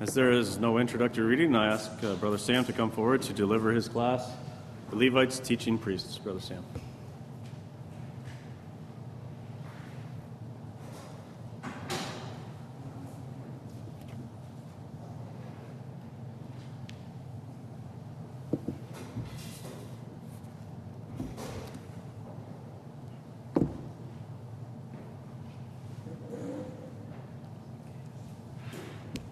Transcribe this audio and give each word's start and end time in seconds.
As 0.00 0.14
there 0.14 0.32
is 0.32 0.58
no 0.58 0.78
introductory 0.78 1.26
reading, 1.26 1.54
I 1.54 1.74
ask 1.74 1.90
uh, 2.02 2.14
Brother 2.14 2.38
Sam 2.38 2.64
to 2.64 2.72
come 2.72 2.90
forward 2.90 3.20
to 3.20 3.34
deliver 3.34 3.70
his 3.70 3.86
class, 3.86 4.26
The 4.88 4.96
Levites 4.96 5.38
Teaching 5.38 5.76
Priests. 5.76 6.16
Brother 6.16 6.40
Sam. 6.40 6.64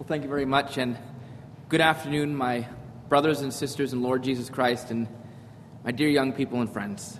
Thank 0.09 0.23
you 0.23 0.29
very 0.29 0.43
much, 0.43 0.79
and 0.79 0.97
good 1.67 1.81
afternoon, 1.81 2.35
my 2.35 2.65
brothers 3.09 3.41
and 3.41 3.53
sisters 3.53 3.93
in 3.93 4.01
Lord 4.01 4.23
Jesus 4.23 4.49
Christ, 4.49 4.89
and 4.89 5.07
my 5.83 5.91
dear 5.91 6.09
young 6.09 6.33
people 6.33 6.61
and 6.61 6.73
friends. 6.73 7.19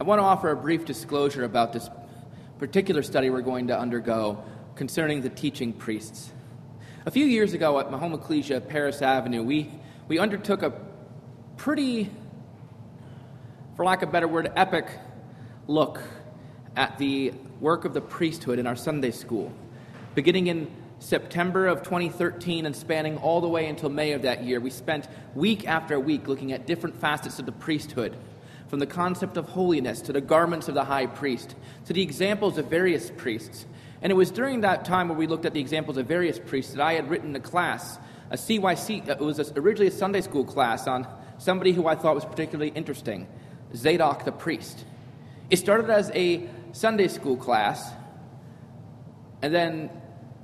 I 0.00 0.04
want 0.04 0.20
to 0.20 0.22
offer 0.22 0.50
a 0.50 0.56
brief 0.56 0.86
disclosure 0.86 1.44
about 1.44 1.74
this 1.74 1.90
particular 2.58 3.02
study 3.02 3.28
we're 3.28 3.42
going 3.42 3.66
to 3.66 3.78
undergo 3.78 4.42
concerning 4.74 5.20
the 5.20 5.28
teaching 5.28 5.70
priests. 5.74 6.32
A 7.04 7.10
few 7.10 7.26
years 7.26 7.52
ago 7.52 7.78
at 7.78 7.90
my 7.90 7.98
Mahoma 7.98 8.16
Ecclesia, 8.16 8.62
Paris 8.62 9.02
Avenue, 9.02 9.42
we, 9.42 9.70
we 10.08 10.18
undertook 10.18 10.62
a 10.62 10.72
pretty, 11.58 12.08
for 13.76 13.84
lack 13.84 14.00
of 14.00 14.08
a 14.08 14.12
better 14.12 14.28
word, 14.28 14.50
epic 14.56 14.86
look 15.66 16.00
at 16.74 16.96
the 16.96 17.34
work 17.60 17.84
of 17.84 17.92
the 17.92 18.00
priesthood 18.00 18.58
in 18.58 18.66
our 18.66 18.76
Sunday 18.76 19.10
school. 19.10 19.52
Beginning 20.14 20.48
in 20.48 20.70
September 20.98 21.66
of 21.66 21.82
2013 21.84 22.66
and 22.66 22.76
spanning 22.76 23.16
all 23.16 23.40
the 23.40 23.48
way 23.48 23.66
until 23.66 23.88
May 23.88 24.12
of 24.12 24.22
that 24.22 24.44
year, 24.44 24.60
we 24.60 24.68
spent 24.68 25.08
week 25.34 25.66
after 25.66 25.98
week 25.98 26.28
looking 26.28 26.52
at 26.52 26.66
different 26.66 27.00
facets 27.00 27.38
of 27.38 27.46
the 27.46 27.52
priesthood, 27.52 28.14
from 28.68 28.78
the 28.78 28.86
concept 28.86 29.38
of 29.38 29.48
holiness 29.48 30.02
to 30.02 30.12
the 30.12 30.20
garments 30.20 30.68
of 30.68 30.74
the 30.74 30.84
high 30.84 31.06
priest, 31.06 31.54
to 31.86 31.94
the 31.94 32.02
examples 32.02 32.58
of 32.58 32.66
various 32.66 33.10
priests. 33.16 33.64
And 34.02 34.12
it 34.12 34.14
was 34.14 34.30
during 34.30 34.60
that 34.60 34.84
time 34.84 35.08
where 35.08 35.16
we 35.16 35.26
looked 35.26 35.46
at 35.46 35.54
the 35.54 35.60
examples 35.60 35.96
of 35.96 36.06
various 36.06 36.38
priests 36.38 36.74
that 36.74 36.82
I 36.82 36.92
had 36.92 37.08
written 37.08 37.34
a 37.34 37.40
class, 37.40 37.98
a 38.30 38.36
CYC, 38.36 39.08
uh, 39.08 39.12
it 39.12 39.20
was 39.20 39.52
originally 39.56 39.88
a 39.88 39.90
Sunday 39.90 40.20
school 40.20 40.44
class 40.44 40.86
on 40.86 41.06
somebody 41.38 41.72
who 41.72 41.86
I 41.86 41.94
thought 41.94 42.14
was 42.14 42.26
particularly 42.26 42.70
interesting, 42.74 43.26
Zadok 43.74 44.26
the 44.26 44.32
priest. 44.32 44.84
It 45.48 45.56
started 45.56 45.88
as 45.88 46.10
a 46.14 46.46
Sunday 46.72 47.08
school 47.08 47.38
class, 47.38 47.92
and 49.40 49.54
then 49.54 49.90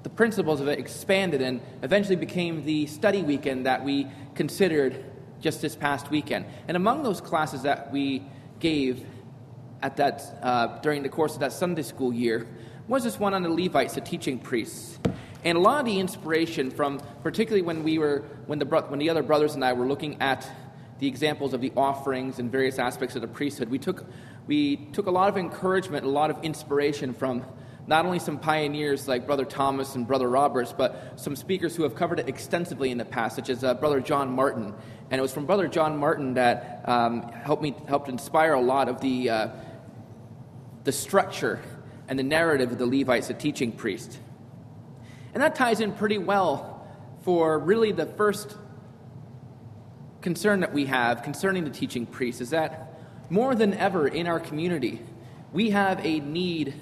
the 0.03 0.11
principles 0.11 0.61
of 0.61 0.69
it 0.69 0.79
expanded 0.79 1.43
and 1.43 1.61
eventually 1.83 2.17
became 2.17 2.65
the 2.65 2.87
study 2.87 3.23
weekend 3.23 3.67
that 3.67 3.85
we 3.85 4.07
considered 4.35 5.05
just 5.41 5.61
this 5.61 5.77
past 5.77 6.11
weekend. 6.11 6.47
And 6.67 6.77
among 6.77 7.03
those 7.03 7.21
classes 7.21 7.63
that 7.63 7.93
we 7.93 8.23
gave 8.61 9.05
at 9.83 9.97
that, 9.97 10.23
uh, 10.43 10.79
during 10.81 11.03
the 11.03 11.09
course 11.09 11.35
of 11.35 11.41
that 11.41 11.53
Sunday 11.53 11.83
school 11.83 12.13
year 12.13 12.47
was 12.87 13.05
this 13.05 13.19
one 13.19 13.35
on 13.35 13.43
the 13.43 13.49
Levites, 13.49 13.95
the 13.95 14.01
teaching 14.01 14.39
priests. 14.39 14.99
And 15.45 15.57
a 15.57 15.61
lot 15.61 15.81
of 15.81 15.87
the 15.87 16.01
inspiration 16.01 16.71
from, 16.71 17.01
particularly 17.23 17.63
when 17.63 17.85
we 17.85 17.99
were, 17.99 18.25
when 18.47 18.59
the, 18.59 18.67
when 18.67 18.99
the 18.99 19.11
other 19.11 19.23
brothers 19.23 19.55
and 19.55 19.65
I 19.65 19.73
were 19.73 19.87
looking 19.87 20.21
at 20.21 20.49
the 20.99 21.07
examples 21.07 21.55
of 21.55 21.61
the 21.61 21.73
offerings 21.77 22.41
and 22.41 22.51
various 22.51 22.79
aspects 22.79 23.15
of 23.15 23.23
the 23.23 23.29
priesthood, 23.29 23.69
we 23.69 23.79
took, 23.79 24.05
we 24.49 24.77
took 24.93 25.07
a 25.07 25.11
lot 25.11 25.29
of 25.29 25.37
encouragement, 25.37 26.05
a 26.05 26.09
lot 26.09 26.31
of 26.31 26.43
inspiration 26.43 27.15
from 27.15 27.45
not 27.89 28.05
only 28.05 28.19
some 28.19 28.39
pioneers 28.39 29.09
like 29.09 29.27
Brother 29.27 29.47
Thomas 29.47 29.95
and 29.95 30.07
Brother 30.07 30.29
Roberts, 30.29 30.75
but 30.77 31.15
some 31.17 31.35
speakers 31.35 31.75
who 31.75 31.85
have 31.85 31.95
covered 31.95 32.21
it 32.21 32.29
extensively 32.29 32.91
in 32.91 32.99
the 32.99 33.05
past, 33.05 33.35
such 33.35 33.49
as 33.49 33.65
uh, 33.65 33.73
Brother 33.73 33.99
John 33.99 34.31
Martin. 34.31 34.75
And 35.11 35.19
it 35.19 35.23
was 35.23 35.33
from 35.33 35.47
Brother 35.47 35.67
John 35.69 35.97
Martin 35.97 36.35
that 36.35 36.85
um, 36.87 37.23
helped 37.33 37.63
me 37.63 37.75
helped 37.89 38.11
inspire 38.11 38.53
a 38.53 38.61
lot 38.61 38.91
of 38.91 39.01
the 39.01 39.31
uh, 39.31 39.49
the 40.85 40.93
structure 40.93 41.63
and 42.09 42.19
the 42.19 42.23
narrative 42.23 42.73
of 42.73 42.79
the 42.79 42.87
Levites, 42.87 43.29
the 43.29 43.35
teaching 43.35 43.73
priest. 43.73 44.19
And 45.33 45.43
that 45.43 45.55
ties 45.55 45.81
in 45.81 45.93
pretty 45.93 46.19
well 46.19 46.87
for 47.23 47.59
really 47.59 47.93
the 47.93 48.07
first 48.07 48.55
concern 50.21 50.61
that 50.61 50.75
we 50.75 50.85
have 50.87 51.23
concerning 51.23 51.65
the 51.65 51.71
teaching 51.71 52.05
priest 52.05 52.43
is 52.43 52.51
that 52.51 53.01
more 53.31 53.55
than 53.55 53.73
ever 53.75 54.07
in 54.09 54.27
our 54.27 54.41
community, 54.41 55.01
we 55.53 55.71
have 55.71 56.05
a 56.05 56.21
need 56.21 56.75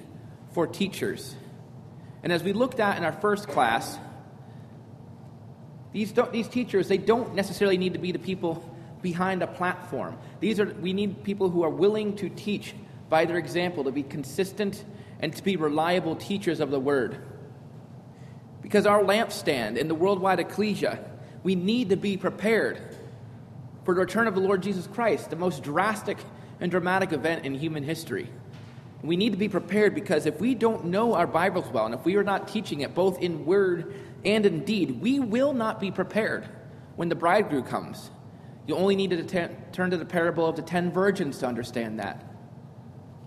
for 0.56 0.66
teachers. 0.66 1.36
And 2.22 2.32
as 2.32 2.42
we 2.42 2.54
looked 2.54 2.80
at 2.80 2.96
in 2.96 3.04
our 3.04 3.12
first 3.12 3.46
class, 3.46 3.98
these, 5.92 6.14
these 6.32 6.48
teachers, 6.48 6.88
they 6.88 6.96
don't 6.96 7.34
necessarily 7.34 7.76
need 7.76 7.92
to 7.92 7.98
be 7.98 8.10
the 8.10 8.18
people 8.18 8.64
behind 9.02 9.42
a 9.42 9.46
platform. 9.46 10.16
These 10.40 10.58
are, 10.58 10.64
we 10.80 10.94
need 10.94 11.24
people 11.24 11.50
who 11.50 11.62
are 11.62 11.68
willing 11.68 12.16
to 12.16 12.30
teach 12.30 12.74
by 13.10 13.26
their 13.26 13.36
example, 13.36 13.84
to 13.84 13.92
be 13.92 14.02
consistent 14.02 14.82
and 15.20 15.36
to 15.36 15.44
be 15.44 15.56
reliable 15.56 16.16
teachers 16.16 16.60
of 16.60 16.70
the 16.70 16.80
word. 16.80 17.18
Because 18.62 18.86
our 18.86 19.02
lampstand 19.02 19.76
in 19.76 19.88
the 19.88 19.94
worldwide 19.94 20.40
ecclesia, 20.40 21.04
we 21.42 21.54
need 21.54 21.90
to 21.90 21.96
be 21.96 22.16
prepared 22.16 22.80
for 23.84 23.94
the 23.94 24.00
return 24.00 24.26
of 24.26 24.34
the 24.34 24.40
Lord 24.40 24.62
Jesus 24.62 24.86
Christ, 24.86 25.28
the 25.28 25.36
most 25.36 25.62
drastic 25.62 26.16
and 26.60 26.70
dramatic 26.70 27.12
event 27.12 27.44
in 27.44 27.54
human 27.54 27.84
history. 27.84 28.30
We 29.02 29.16
need 29.16 29.32
to 29.32 29.38
be 29.38 29.48
prepared 29.48 29.94
because 29.94 30.26
if 30.26 30.40
we 30.40 30.54
don't 30.54 30.86
know 30.86 31.14
our 31.14 31.26
Bibles 31.26 31.68
well, 31.70 31.86
and 31.86 31.94
if 31.94 32.04
we 32.04 32.16
are 32.16 32.24
not 32.24 32.48
teaching 32.48 32.80
it 32.80 32.94
both 32.94 33.20
in 33.20 33.44
word 33.44 33.94
and 34.24 34.44
in 34.46 34.64
deed, 34.64 35.00
we 35.00 35.20
will 35.20 35.52
not 35.52 35.80
be 35.80 35.90
prepared 35.90 36.48
when 36.96 37.08
the 37.08 37.14
bridegroom 37.14 37.64
comes. 37.64 38.10
You 38.66 38.74
only 38.74 38.96
need 38.96 39.10
to 39.10 39.48
turn 39.72 39.90
to 39.90 39.96
the 39.96 40.04
parable 40.04 40.46
of 40.46 40.56
the 40.56 40.62
ten 40.62 40.90
virgins 40.90 41.38
to 41.38 41.46
understand 41.46 42.00
that. 42.00 42.24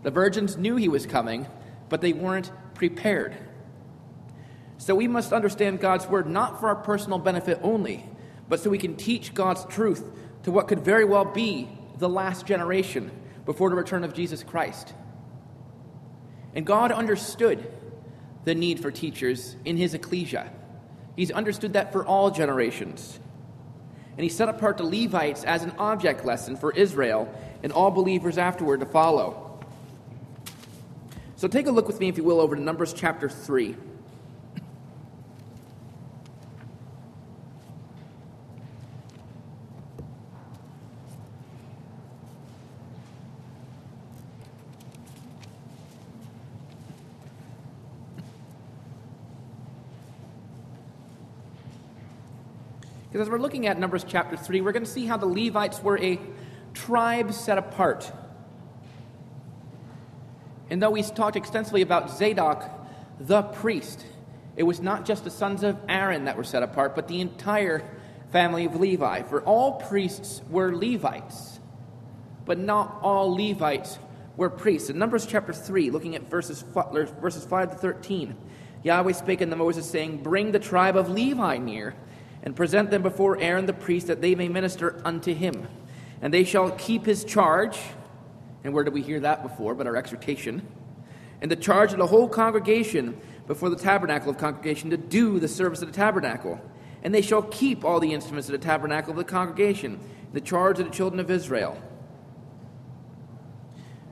The 0.03 0.11
virgins 0.11 0.57
knew 0.57 0.75
he 0.75 0.89
was 0.89 1.05
coming, 1.05 1.47
but 1.87 2.01
they 2.01 2.13
weren't 2.13 2.51
prepared. 2.73 3.37
So 4.77 4.95
we 4.95 5.07
must 5.07 5.33
understand 5.33 5.79
God's 5.79 6.07
word 6.07 6.27
not 6.27 6.59
for 6.59 6.69
our 6.69 6.75
personal 6.75 7.19
benefit 7.19 7.59
only, 7.61 8.05
but 8.47 8.59
so 8.59 8.69
we 8.69 8.77
can 8.77 8.95
teach 8.95 9.33
God's 9.33 9.65
truth 9.65 10.03
to 10.43 10.51
what 10.51 10.67
could 10.67 10.79
very 10.79 11.05
well 11.05 11.25
be 11.25 11.69
the 11.97 12.09
last 12.09 12.45
generation 12.45 13.11
before 13.45 13.69
the 13.69 13.75
return 13.75 14.03
of 14.03 14.13
Jesus 14.13 14.41
Christ. 14.41 14.93
And 16.55 16.65
God 16.65 16.91
understood 16.91 17.71
the 18.45 18.55
need 18.55 18.79
for 18.79 18.91
teachers 18.91 19.55
in 19.65 19.77
his 19.77 19.93
ecclesia. 19.93 20.51
He's 21.15 21.31
understood 21.31 21.73
that 21.73 21.91
for 21.91 22.05
all 22.05 22.31
generations. 22.31 23.19
And 24.11 24.23
he 24.23 24.29
set 24.29 24.49
apart 24.49 24.77
the 24.77 24.83
Levites 24.83 25.43
as 25.43 25.63
an 25.63 25.71
object 25.77 26.25
lesson 26.25 26.57
for 26.57 26.71
Israel 26.73 27.33
and 27.63 27.71
all 27.71 27.91
believers 27.91 28.37
afterward 28.37 28.79
to 28.79 28.85
follow. 28.85 29.59
So 31.35 31.47
take 31.47 31.67
a 31.67 31.71
look 31.71 31.87
with 31.87 31.99
me, 31.99 32.09
if 32.09 32.17
you 32.17 32.23
will, 32.23 32.41
over 32.41 32.55
to 32.55 32.61
Numbers 32.61 32.93
chapter 32.93 33.29
3. 33.29 33.75
Because 53.19 53.27
as 53.27 53.31
we're 53.33 53.39
looking 53.39 53.67
at 53.67 53.77
Numbers 53.77 54.05
chapter 54.07 54.37
3, 54.37 54.61
we're 54.61 54.71
going 54.71 54.85
to 54.85 54.89
see 54.89 55.05
how 55.05 55.17
the 55.17 55.25
Levites 55.25 55.83
were 55.83 55.99
a 55.99 56.17
tribe 56.73 57.33
set 57.33 57.57
apart. 57.57 58.09
And 60.69 60.81
though 60.81 60.91
we 60.91 61.03
talked 61.03 61.35
extensively 61.35 61.81
about 61.81 62.17
Zadok, 62.17 62.63
the 63.19 63.41
priest, 63.41 64.05
it 64.55 64.63
was 64.63 64.79
not 64.79 65.05
just 65.05 65.25
the 65.25 65.29
sons 65.31 65.63
of 65.63 65.77
Aaron 65.89 66.23
that 66.23 66.37
were 66.37 66.45
set 66.45 66.63
apart, 66.63 66.95
but 66.95 67.09
the 67.09 67.19
entire 67.19 67.83
family 68.31 68.63
of 68.63 68.79
Levi. 68.79 69.23
For 69.23 69.41
all 69.41 69.73
priests 69.73 70.41
were 70.49 70.73
Levites, 70.73 71.59
but 72.45 72.57
not 72.57 72.99
all 73.01 73.35
Levites 73.35 73.99
were 74.37 74.49
priests. 74.49 74.89
In 74.89 74.97
Numbers 74.97 75.25
chapter 75.25 75.51
3, 75.51 75.89
looking 75.89 76.15
at 76.15 76.29
verses, 76.29 76.63
verses 76.73 77.43
5 77.43 77.71
to 77.71 77.77
13, 77.79 78.33
Yahweh 78.83 79.11
spake 79.11 79.41
unto 79.41 79.57
Moses, 79.57 79.85
saying, 79.91 80.23
Bring 80.23 80.53
the 80.53 80.59
tribe 80.59 80.95
of 80.95 81.09
Levi 81.09 81.57
near 81.57 81.95
and 82.43 82.55
present 82.55 82.91
them 82.91 83.01
before 83.01 83.39
Aaron 83.39 83.65
the 83.65 83.73
priest, 83.73 84.07
that 84.07 84.21
they 84.21 84.35
may 84.35 84.47
minister 84.47 85.01
unto 85.05 85.33
him. 85.33 85.67
And 86.21 86.33
they 86.33 86.43
shall 86.43 86.71
keep 86.71 87.05
his 87.05 87.23
charge. 87.23 87.79
And 88.63 88.73
where 88.73 88.83
did 88.83 88.93
we 88.93 89.01
hear 89.01 89.19
that 89.21 89.43
before? 89.43 89.75
But 89.75 89.87
our 89.87 89.95
exhortation. 89.95 90.67
And 91.41 91.49
the 91.49 91.55
charge 91.55 91.91
of 91.93 91.99
the 91.99 92.07
whole 92.07 92.27
congregation 92.27 93.19
before 93.47 93.69
the 93.69 93.75
tabernacle 93.75 94.29
of 94.29 94.37
congregation 94.37 94.89
to 94.89 94.97
do 94.97 95.39
the 95.39 95.47
service 95.47 95.81
of 95.81 95.87
the 95.87 95.95
tabernacle. 95.95 96.59
And 97.03 97.13
they 97.13 97.21
shall 97.21 97.43
keep 97.43 97.85
all 97.85 97.99
the 97.99 98.13
instruments 98.13 98.49
of 98.49 98.53
the 98.53 98.65
tabernacle 98.65 99.11
of 99.11 99.17
the 99.17 99.23
congregation, 99.23 99.99
the 100.33 100.41
charge 100.41 100.79
of 100.79 100.85
the 100.85 100.91
children 100.91 101.19
of 101.19 101.31
Israel. 101.31 101.81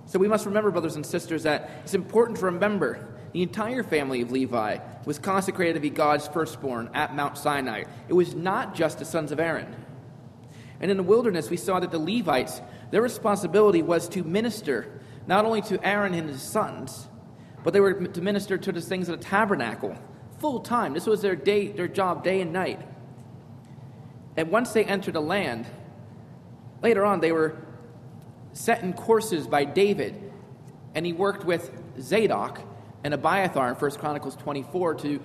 So 0.06 0.20
we 0.20 0.30
must 0.30 0.46
remember, 0.46 0.72
brothers 0.72 0.96
and 0.96 1.06
sisters, 1.06 1.44
that 1.44 1.70
it's 1.84 1.94
important 1.94 2.40
to 2.40 2.46
remember 2.46 3.06
The 3.38 3.44
entire 3.44 3.84
family 3.84 4.22
of 4.22 4.32
Levi 4.32 4.80
was 5.06 5.20
consecrated 5.20 5.76
to 5.76 5.80
be 5.80 5.92
God's 5.92 6.28
firstborn 6.28 6.90
at 6.96 7.16
Mount 7.16 7.38
Sinai. 7.38 7.84
It 8.08 8.14
was 8.14 8.34
not 8.34 8.74
just 8.74 8.98
the 8.98 9.06
sons 9.06 9.32
of 9.32 9.40
Aaron. 9.40 9.76
And 10.80 10.90
in 10.90 10.98
the 10.98 11.04
wilderness, 11.04 11.52
we 11.52 11.56
saw 11.58 11.80
that 11.80 11.92
the 11.92 12.00
Levites, 12.00 12.64
their 12.90 13.04
responsibility 13.04 13.84
was 13.84 14.10
to 14.10 14.24
minister 14.24 15.00
not 15.28 15.46
only 15.46 15.62
to 15.62 15.80
Aaron 15.86 16.16
and 16.16 16.28
his 16.28 16.42
sons, 16.42 17.10
but 17.64 17.74
they 17.74 17.80
were 17.80 17.94
to 17.94 18.22
minister 18.22 18.58
to 18.58 18.72
the 18.72 18.82
things 18.82 19.08
of 19.08 19.20
the 19.20 19.24
tabernacle 19.24 19.96
full 20.40 20.62
time. 20.62 20.96
This 20.96 21.06
was 21.06 21.22
their 21.22 21.36
day, 21.36 21.68
their 21.68 21.88
job 21.88 22.24
day 22.24 22.42
and 22.42 22.52
night. 22.52 22.82
And 24.36 24.50
once 24.50 24.72
they 24.74 24.84
entered 24.84 25.14
the 25.14 25.22
land, 25.22 25.68
later 26.82 27.06
on 27.06 27.20
they 27.20 27.32
were 27.32 27.56
set 28.54 28.82
in 28.82 28.94
courses 28.94 29.46
by 29.46 29.64
David, 29.64 30.32
and 30.96 31.06
he 31.06 31.14
worked 31.14 31.46
with 31.46 31.70
Zadok 32.02 32.62
and 33.08 33.14
Abiathar 33.14 33.70
in 33.70 33.76
1 33.76 33.92
Chronicles 33.92 34.36
24 34.36 34.96
to, 34.96 35.22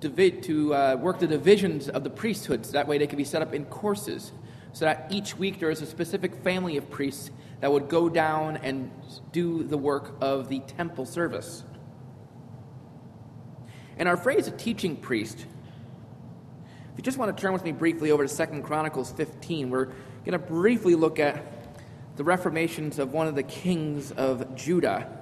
to 0.00 0.74
uh, 0.74 0.96
work 0.96 1.20
the 1.20 1.28
divisions 1.28 1.88
of 1.88 2.02
the 2.02 2.10
priesthoods. 2.10 2.70
So 2.70 2.72
that 2.72 2.88
way 2.88 2.98
they 2.98 3.06
could 3.06 3.16
be 3.16 3.22
set 3.22 3.42
up 3.42 3.54
in 3.54 3.64
courses, 3.66 4.32
so 4.72 4.86
that 4.86 5.06
each 5.08 5.38
week 5.38 5.60
there 5.60 5.70
is 5.70 5.80
a 5.82 5.86
specific 5.86 6.34
family 6.42 6.76
of 6.76 6.90
priests 6.90 7.30
that 7.60 7.70
would 7.70 7.88
go 7.88 8.08
down 8.08 8.56
and 8.56 8.90
do 9.30 9.62
the 9.62 9.78
work 9.78 10.16
of 10.20 10.48
the 10.48 10.58
temple 10.60 11.06
service. 11.06 11.62
And 13.96 14.08
our 14.08 14.16
phrase, 14.16 14.48
a 14.48 14.50
teaching 14.50 14.96
priest, 14.96 15.38
if 15.38 16.96
you 16.96 17.04
just 17.04 17.18
want 17.18 17.36
to 17.36 17.40
turn 17.40 17.52
with 17.52 17.62
me 17.62 17.70
briefly 17.70 18.10
over 18.10 18.26
to 18.26 18.46
2 18.46 18.62
Chronicles 18.62 19.12
15, 19.12 19.70
we're 19.70 19.84
going 20.24 20.32
to 20.32 20.40
briefly 20.40 20.96
look 20.96 21.20
at 21.20 21.40
the 22.16 22.24
reformations 22.24 22.98
of 22.98 23.12
one 23.12 23.28
of 23.28 23.36
the 23.36 23.44
kings 23.44 24.10
of 24.10 24.56
Judah. 24.56 25.21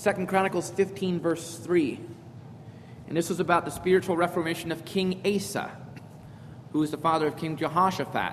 Second 0.00 0.28
Chronicles 0.28 0.70
15, 0.70 1.20
verse 1.20 1.58
3. 1.58 2.00
And 3.06 3.14
this 3.14 3.28
was 3.28 3.38
about 3.38 3.66
the 3.66 3.70
spiritual 3.70 4.16
reformation 4.16 4.72
of 4.72 4.86
King 4.86 5.20
Asa, 5.26 5.76
who 6.72 6.78
was 6.78 6.90
the 6.90 6.96
father 6.96 7.26
of 7.26 7.36
King 7.36 7.58
Jehoshaphat. 7.58 8.32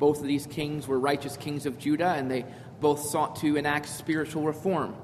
Both 0.00 0.18
of 0.18 0.26
these 0.26 0.48
kings 0.48 0.88
were 0.88 0.98
righteous 0.98 1.36
kings 1.36 1.66
of 1.66 1.78
Judah, 1.78 2.14
and 2.16 2.28
they 2.28 2.44
both 2.80 2.98
sought 2.98 3.36
to 3.36 3.54
enact 3.54 3.88
spiritual 3.88 4.42
reform. 4.42 4.96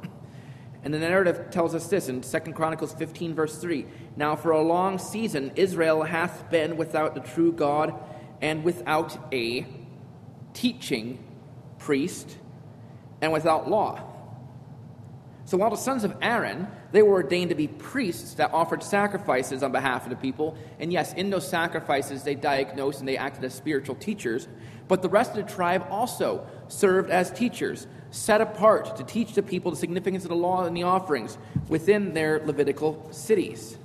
And 0.83 0.93
the 0.93 0.99
narrative 0.99 1.53
tells 1.53 1.77
us 1.77 1.87
this 1.87 2.09
in 2.09 2.23
2 2.23 2.39
Chronicles 2.53 2.93
15, 2.95 3.33
verse 3.33 3.57
3 3.57 3.87
Now 4.17 4.35
for 4.35 4.51
a 4.51 4.61
long 4.61 4.99
season 4.99 5.53
Israel 5.55 6.03
hath 6.03 6.51
been 6.51 6.77
without 6.77 7.15
the 7.15 7.21
true 7.21 7.53
God 7.53 7.95
and 8.43 8.65
without 8.65 9.17
a 9.33 9.65
teaching 10.55 11.23
priest 11.79 12.37
and 13.21 13.33
without 13.33 13.71
law. 13.71 14.16
So 15.47 15.57
while 15.57 15.71
the 15.71 15.77
sons 15.77 16.03
of 16.03 16.17
Aaron, 16.21 16.67
they 16.91 17.03
were 17.03 17.13
ordained 17.13 17.51
to 17.51 17.55
be 17.55 17.69
priests 17.69 18.35
that 18.35 18.53
offered 18.53 18.83
sacrifices 18.83 19.63
on 19.63 19.71
behalf 19.71 20.03
of 20.03 20.11
the 20.11 20.17
people, 20.17 20.59
and 20.81 20.93
yes, 20.93 21.13
in 21.13 21.31
those 21.31 21.49
sacrifices 21.49 22.25
they 22.25 22.35
diagnosed 22.35 22.99
and 22.99 23.09
they 23.09 23.17
acted 23.17 23.45
as 23.45 23.55
spiritual 23.55 23.95
teachers, 23.95 24.49
but 24.89 25.03
the 25.03 25.09
rest 25.09 25.37
of 25.37 25.47
the 25.47 25.53
tribe 25.53 25.87
also 25.89 26.45
served 26.67 27.11
as 27.11 27.31
teachers, 27.31 27.87
set 28.11 28.41
apart 28.41 28.97
to 28.97 29.05
teach 29.05 29.35
the 29.35 29.43
people 29.43 29.71
the 29.71 29.77
significance 29.77 30.25
of 30.25 30.31
the 30.31 30.37
law 30.37 30.65
and 30.65 30.77
the 30.77 30.83
offerings 30.83 31.39
within 31.69 32.13
their 32.13 32.41
Levitical 32.45 33.09
cities. 33.13 33.79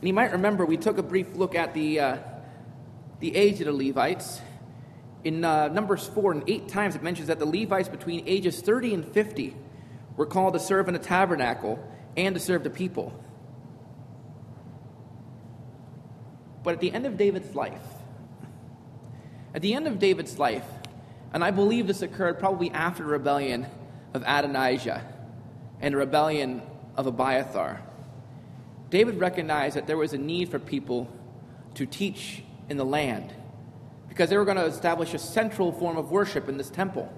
And 0.00 0.08
you 0.08 0.12
might 0.12 0.32
remember 0.32 0.66
we 0.66 0.76
took 0.76 0.98
a 0.98 1.02
brief 1.02 1.34
look 1.36 1.54
at 1.54 1.72
the, 1.72 2.00
uh, 2.00 2.16
the 3.20 3.34
age 3.34 3.60
of 3.60 3.66
the 3.66 3.72
Levites. 3.72 4.42
In 5.24 5.42
uh, 5.42 5.68
Numbers 5.68 6.06
4 6.06 6.32
and 6.32 6.44
8 6.46 6.68
times 6.68 6.96
it 6.96 7.02
mentions 7.02 7.28
that 7.28 7.38
the 7.38 7.46
Levites 7.46 7.88
between 7.88 8.24
ages 8.26 8.60
30 8.60 8.94
and 8.94 9.06
50 9.06 9.56
were 10.16 10.26
called 10.26 10.54
to 10.54 10.60
serve 10.60 10.88
in 10.88 10.94
the 10.94 11.00
tabernacle 11.00 11.78
and 12.16 12.34
to 12.34 12.40
serve 12.40 12.64
the 12.64 12.70
people. 12.70 13.12
But 16.62 16.74
at 16.74 16.80
the 16.80 16.92
end 16.92 17.06
of 17.06 17.16
David's 17.16 17.54
life, 17.54 17.86
at 19.54 19.62
the 19.62 19.74
end 19.74 19.86
of 19.86 19.98
David's 19.98 20.38
life, 20.38 20.66
and 21.32 21.42
I 21.42 21.50
believe 21.50 21.86
this 21.86 22.02
occurred 22.02 22.38
probably 22.38 22.70
after 22.70 23.02
the 23.02 23.08
rebellion 23.08 23.66
of 24.14 24.22
Adonijah 24.26 25.02
and 25.80 25.94
the 25.94 25.98
rebellion 25.98 26.62
of 26.96 27.06
Abiathar, 27.06 27.80
David 28.90 29.20
recognized 29.20 29.76
that 29.76 29.86
there 29.86 29.96
was 29.96 30.12
a 30.12 30.18
need 30.18 30.50
for 30.50 30.58
people 30.58 31.08
to 31.74 31.86
teach 31.86 32.42
in 32.68 32.76
the 32.76 32.84
land 32.84 33.32
because 34.08 34.28
they 34.28 34.36
were 34.36 34.44
going 34.44 34.56
to 34.56 34.64
establish 34.64 35.14
a 35.14 35.18
central 35.18 35.72
form 35.72 35.96
of 35.96 36.10
worship 36.10 36.48
in 36.48 36.58
this 36.58 36.68
temple. 36.68 37.10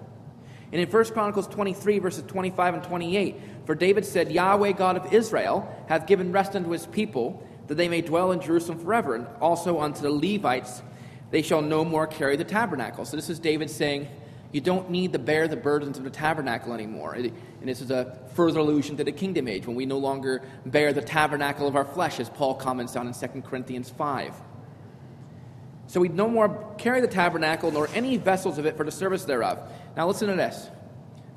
And 0.73 0.81
in 0.81 0.89
1 0.89 1.05
Chronicles 1.13 1.47
23, 1.49 1.99
verses 1.99 2.25
25 2.27 2.75
and 2.75 2.83
28, 2.83 3.37
for 3.67 3.75
David 3.75 4.07
said, 4.07 4.33
Yahweh 4.33 4.73
God 4.73 4.97
of 4.97 5.13
Israel 5.13 5.69
hath 5.87 6.07
given 6.07 6.33
rest 6.33 6.57
unto 6.57 6.71
his 6.71 6.87
people, 6.87 7.47
that 7.67 7.75
they 7.75 7.89
may 7.89 8.01
dwell 8.01 8.33
in 8.33 8.41
Jerusalem 8.41 8.79
forever. 8.79 9.15
And 9.15 9.27
also 9.41 9.81
unto 9.81 10.01
the 10.01 10.11
Levites, 10.11 10.83
they 11.31 11.43
shall 11.43 11.63
no 11.63 11.85
more 11.85 12.07
carry 12.07 12.37
the 12.37 12.45
tabernacle. 12.45 13.05
So 13.05 13.17
this 13.17 13.29
is 13.29 13.39
David 13.39 13.71
saying, 13.71 14.09
you 14.51 14.61
don't 14.61 14.91
need 14.91 15.13
to 15.13 15.19
bear 15.19 15.49
the 15.49 15.57
burdens 15.57 15.97
of 15.99 16.05
the 16.05 16.11
tabernacle 16.11 16.73
anymore. 16.73 17.15
And 17.15 17.33
this 17.63 17.81
is 17.81 17.91
a 17.91 18.19
further 18.35 18.61
allusion 18.61 18.97
to 18.99 19.05
the 19.05 19.13
kingdom 19.13 19.49
age, 19.49 19.67
when 19.67 19.77
we 19.77 19.87
no 19.87 19.99
longer 19.99 20.43
bear 20.67 20.93
the 20.93 21.01
tabernacle 21.01 21.67
of 21.67 21.77
our 21.77 21.85
flesh, 21.85 22.21
as 22.21 22.29
Paul 22.29 22.55
comments 22.55 22.97
on 22.97 23.07
in 23.07 23.15
2 23.15 23.43
Corinthians 23.43 23.89
5. 23.91 24.35
So 25.87 26.01
we 26.01 26.09
no 26.09 26.29
more 26.29 26.75
carry 26.79 27.01
the 27.01 27.09
tabernacle, 27.09 27.71
nor 27.71 27.89
any 27.95 28.17
vessels 28.17 28.59
of 28.59 28.67
it 28.67 28.77
for 28.77 28.85
the 28.85 28.91
service 28.91 29.25
thereof. 29.25 29.59
Now 29.97 30.07
listen 30.07 30.29
to 30.29 30.35
this. 30.35 30.71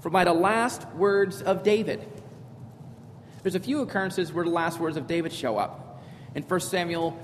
For 0.02 0.10
by 0.10 0.24
the 0.24 0.34
last 0.34 0.88
words 0.94 1.42
of 1.42 1.63
David, 1.63 2.07
there's 3.44 3.56
a 3.56 3.60
few 3.60 3.81
occurrences 3.81 4.31
where 4.31 4.46
the 4.46 4.52
last 4.52 4.80
words 4.80 4.98
of 4.98 5.07
David 5.07 5.34
show 5.34 5.57
up. 5.57 6.04
In 6.36 6.44
1 6.44 6.60
Samuel, 6.60 7.18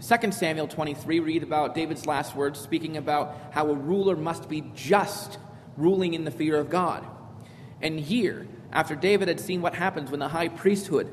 2 0.00 0.32
Samuel 0.32 0.68
23, 0.68 1.20
read 1.20 1.42
about 1.42 1.74
David's 1.74 2.06
last 2.06 2.34
words, 2.34 2.60
speaking 2.60 2.96
about 2.96 3.36
how 3.50 3.68
a 3.68 3.74
ruler 3.74 4.16
must 4.16 4.48
be 4.48 4.62
just, 4.74 5.38
ruling 5.76 6.14
in 6.14 6.24
the 6.24 6.30
fear 6.30 6.56
of 6.56 6.70
God. 6.70 7.06
And 7.80 7.98
here, 7.98 8.46
after 8.72 8.94
David 8.94 9.28
had 9.28 9.40
seen 9.40 9.62
what 9.62 9.74
happens 9.74 10.10
when 10.10 10.20
the 10.20 10.28
high 10.28 10.48
priesthood, 10.48 11.12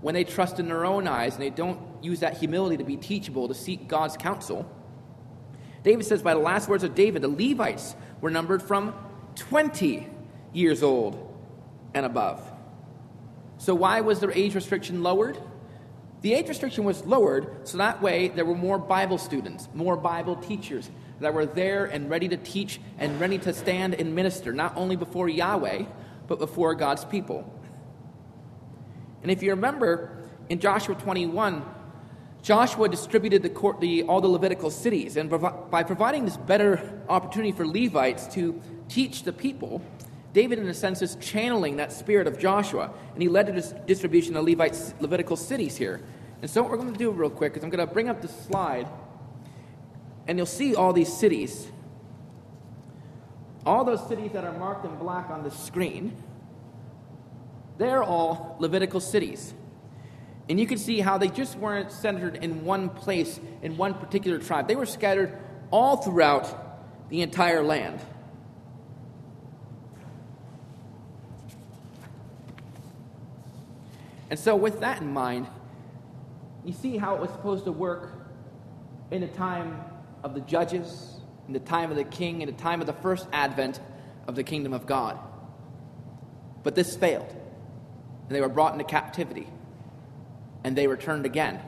when 0.00 0.14
they 0.14 0.24
trust 0.24 0.58
in 0.58 0.66
their 0.66 0.84
own 0.84 1.06
eyes 1.06 1.34
and 1.34 1.42
they 1.42 1.50
don't 1.50 1.80
use 2.02 2.20
that 2.20 2.38
humility 2.38 2.76
to 2.76 2.84
be 2.84 2.96
teachable, 2.96 3.48
to 3.48 3.54
seek 3.54 3.88
God's 3.88 4.16
counsel, 4.16 4.70
David 5.82 6.06
says, 6.06 6.22
by 6.22 6.34
the 6.34 6.40
last 6.40 6.68
words 6.68 6.84
of 6.84 6.94
David, 6.94 7.22
the 7.22 7.28
Levites 7.28 7.96
were 8.22 8.30
numbered 8.30 8.62
from 8.62 8.94
20 9.34 10.08
years 10.54 10.82
old 10.82 11.28
and 11.92 12.06
above. 12.06 12.50
So, 13.58 13.74
why 13.74 14.00
was 14.00 14.20
their 14.20 14.32
age 14.32 14.54
restriction 14.54 15.02
lowered? 15.02 15.36
The 16.22 16.32
age 16.32 16.48
restriction 16.48 16.84
was 16.84 17.04
lowered 17.04 17.68
so 17.68 17.78
that 17.78 18.00
way 18.00 18.28
there 18.28 18.44
were 18.44 18.54
more 18.54 18.78
Bible 18.78 19.18
students, 19.18 19.68
more 19.74 19.96
Bible 19.96 20.36
teachers 20.36 20.88
that 21.20 21.34
were 21.34 21.46
there 21.46 21.84
and 21.84 22.08
ready 22.08 22.28
to 22.28 22.36
teach 22.36 22.80
and 22.98 23.20
ready 23.20 23.38
to 23.38 23.52
stand 23.52 23.94
and 23.94 24.14
minister, 24.14 24.52
not 24.52 24.76
only 24.76 24.96
before 24.96 25.28
Yahweh, 25.28 25.84
but 26.28 26.38
before 26.38 26.74
God's 26.74 27.04
people. 27.04 27.52
And 29.22 29.30
if 29.30 29.42
you 29.42 29.50
remember 29.50 30.28
in 30.48 30.58
Joshua 30.58 30.94
21, 30.94 31.64
Joshua 32.42 32.88
distributed 32.88 33.42
the 33.42 33.48
court, 33.48 33.80
the, 33.80 34.02
all 34.02 34.20
the 34.20 34.28
Levitical 34.28 34.70
cities, 34.70 35.16
and 35.16 35.30
provi- 35.30 35.56
by 35.70 35.84
providing 35.84 36.24
this 36.24 36.36
better 36.36 37.00
opportunity 37.08 37.52
for 37.52 37.64
Levites 37.64 38.26
to 38.34 38.60
teach 38.88 39.22
the 39.22 39.32
people, 39.32 39.80
David, 40.32 40.58
in 40.58 40.66
a 40.66 40.74
sense, 40.74 41.02
is 41.02 41.16
channeling 41.16 41.76
that 41.76 41.92
spirit 41.92 42.26
of 42.26 42.38
Joshua, 42.38 42.90
and 43.12 43.22
he 43.22 43.28
led 43.28 43.46
to 43.46 43.52
this 43.52 43.74
distribution 43.86 44.34
of 44.36 44.44
Levites, 44.44 44.92
Levitical 44.98 45.36
cities 45.36 45.76
here. 45.76 46.02
And 46.40 46.50
so, 46.50 46.62
what 46.62 46.70
we're 46.72 46.78
going 46.78 46.92
to 46.92 46.98
do 46.98 47.10
real 47.10 47.30
quick 47.30 47.56
is 47.56 47.62
I'm 47.62 47.70
going 47.70 47.86
to 47.86 47.92
bring 47.92 48.08
up 48.08 48.20
the 48.22 48.28
slide, 48.28 48.88
and 50.26 50.36
you'll 50.36 50.46
see 50.46 50.74
all 50.74 50.92
these 50.92 51.12
cities. 51.12 51.68
All 53.64 53.84
those 53.84 54.04
cities 54.08 54.32
that 54.32 54.42
are 54.42 54.58
marked 54.58 54.84
in 54.84 54.96
black 54.96 55.30
on 55.30 55.44
the 55.44 55.50
screen, 55.50 56.16
they're 57.78 58.02
all 58.02 58.56
Levitical 58.58 58.98
cities. 58.98 59.54
And 60.52 60.60
you 60.60 60.66
can 60.66 60.76
see 60.76 61.00
how 61.00 61.16
they 61.16 61.28
just 61.28 61.56
weren't 61.56 61.90
centered 61.90 62.36
in 62.44 62.66
one 62.66 62.90
place, 62.90 63.40
in 63.62 63.78
one 63.78 63.94
particular 63.94 64.36
tribe. 64.36 64.68
They 64.68 64.76
were 64.76 64.84
scattered 64.84 65.34
all 65.70 65.96
throughout 65.96 67.08
the 67.08 67.22
entire 67.22 67.62
land. 67.62 67.98
And 74.28 74.38
so, 74.38 74.54
with 74.54 74.80
that 74.80 75.00
in 75.00 75.10
mind, 75.10 75.46
you 76.66 76.74
see 76.74 76.98
how 76.98 77.14
it 77.14 77.22
was 77.22 77.30
supposed 77.30 77.64
to 77.64 77.72
work 77.72 78.12
in 79.10 79.22
the 79.22 79.28
time 79.28 79.80
of 80.22 80.34
the 80.34 80.42
judges, 80.42 81.16
in 81.46 81.54
the 81.54 81.60
time 81.60 81.90
of 81.90 81.96
the 81.96 82.04
king, 82.04 82.42
in 82.42 82.46
the 82.46 82.60
time 82.60 82.82
of 82.82 82.86
the 82.86 82.92
first 82.92 83.26
advent 83.32 83.80
of 84.28 84.34
the 84.34 84.44
kingdom 84.44 84.74
of 84.74 84.84
God. 84.84 85.18
But 86.62 86.74
this 86.74 86.94
failed, 86.94 87.30
and 87.30 88.36
they 88.36 88.42
were 88.42 88.50
brought 88.50 88.74
into 88.74 88.84
captivity 88.84 89.46
and 90.64 90.76
they 90.76 90.86
returned 90.86 91.26
again. 91.26 91.60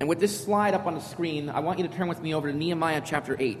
And 0.00 0.08
with 0.08 0.18
this 0.18 0.44
slide 0.44 0.74
up 0.74 0.86
on 0.86 0.94
the 0.94 1.00
screen, 1.00 1.48
I 1.48 1.60
want 1.60 1.78
you 1.78 1.86
to 1.86 1.94
turn 1.94 2.08
with 2.08 2.20
me 2.20 2.34
over 2.34 2.50
to 2.50 2.56
Nehemiah 2.56 3.02
chapter 3.04 3.36
8. 3.38 3.58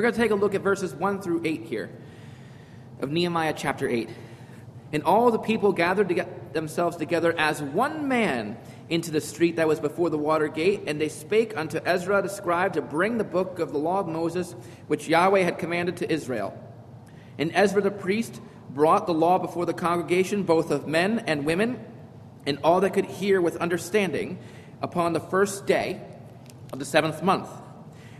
We're 0.00 0.04
going 0.04 0.14
to 0.14 0.20
take 0.20 0.30
a 0.30 0.34
look 0.34 0.54
at 0.54 0.62
verses 0.62 0.94
1 0.94 1.20
through 1.20 1.42
8 1.44 1.64
here 1.64 1.90
of 3.02 3.10
Nehemiah 3.10 3.52
chapter 3.54 3.86
8. 3.86 4.08
And 4.94 5.02
all 5.02 5.30
the 5.30 5.38
people 5.38 5.74
gathered 5.74 6.08
to 6.08 6.26
themselves 6.54 6.96
together 6.96 7.34
as 7.36 7.60
one 7.60 8.08
man 8.08 8.56
into 8.88 9.10
the 9.10 9.20
street 9.20 9.56
that 9.56 9.68
was 9.68 9.78
before 9.78 10.08
the 10.08 10.16
water 10.16 10.48
gate, 10.48 10.84
and 10.86 10.98
they 10.98 11.10
spake 11.10 11.54
unto 11.54 11.80
Ezra 11.84 12.22
the 12.22 12.30
scribe 12.30 12.72
to 12.72 12.80
bring 12.80 13.18
the 13.18 13.24
book 13.24 13.58
of 13.58 13.72
the 13.72 13.78
law 13.78 14.00
of 14.00 14.08
Moses, 14.08 14.54
which 14.86 15.06
Yahweh 15.06 15.42
had 15.42 15.58
commanded 15.58 15.98
to 15.98 16.10
Israel. 16.10 16.58
And 17.36 17.50
Ezra 17.54 17.82
the 17.82 17.90
priest 17.90 18.40
brought 18.70 19.06
the 19.06 19.12
law 19.12 19.38
before 19.38 19.66
the 19.66 19.74
congregation, 19.74 20.44
both 20.44 20.70
of 20.70 20.88
men 20.88 21.24
and 21.26 21.44
women, 21.44 21.78
and 22.46 22.58
all 22.64 22.80
that 22.80 22.94
could 22.94 23.04
hear 23.04 23.38
with 23.38 23.58
understanding, 23.58 24.38
upon 24.80 25.12
the 25.12 25.20
first 25.20 25.66
day 25.66 26.00
of 26.72 26.78
the 26.78 26.86
seventh 26.86 27.22
month. 27.22 27.50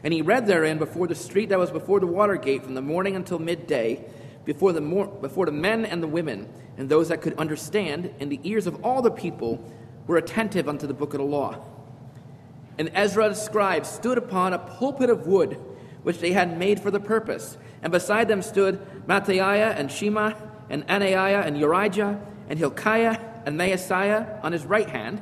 And 0.02 0.14
he 0.14 0.22
read 0.22 0.46
therein 0.46 0.78
before 0.78 1.06
the 1.06 1.14
street 1.14 1.50
that 1.50 1.58
was 1.58 1.70
before 1.70 2.00
the 2.00 2.06
water 2.06 2.36
gate 2.36 2.62
from 2.62 2.74
the 2.74 2.82
morning 2.82 3.16
until 3.16 3.38
midday, 3.38 4.04
before 4.44 4.72
the, 4.72 4.80
mor- 4.80 5.06
before 5.06 5.46
the 5.46 5.52
men 5.52 5.84
and 5.84 6.02
the 6.02 6.08
women, 6.08 6.48
and 6.78 6.88
those 6.88 7.08
that 7.08 7.20
could 7.20 7.34
understand, 7.34 8.14
and 8.20 8.32
the 8.32 8.40
ears 8.44 8.66
of 8.66 8.82
all 8.84 9.02
the 9.02 9.10
people 9.10 9.62
were 10.06 10.16
attentive 10.16 10.68
unto 10.68 10.86
the 10.86 10.94
book 10.94 11.12
of 11.12 11.18
the 11.18 11.26
law. 11.26 11.62
And 12.78 12.90
Ezra 12.94 13.28
the 13.28 13.34
scribe 13.34 13.84
stood 13.84 14.16
upon 14.16 14.54
a 14.54 14.58
pulpit 14.58 15.10
of 15.10 15.26
wood, 15.26 15.58
which 16.02 16.18
they 16.18 16.32
had 16.32 16.58
made 16.58 16.80
for 16.80 16.90
the 16.90 17.00
purpose. 17.00 17.58
And 17.82 17.92
beside 17.92 18.28
them 18.28 18.40
stood 18.40 18.80
Mattaiah 19.06 19.74
and 19.76 19.92
Shema, 19.92 20.32
and 20.70 20.86
Anaiah 20.86 21.44
and 21.44 21.56
Urijah, 21.56 22.18
and 22.48 22.58
Hilkiah 22.58 23.18
and 23.44 23.58
Maaseiah 23.58 24.42
on 24.42 24.52
his 24.52 24.64
right 24.64 24.88
hand, 24.88 25.20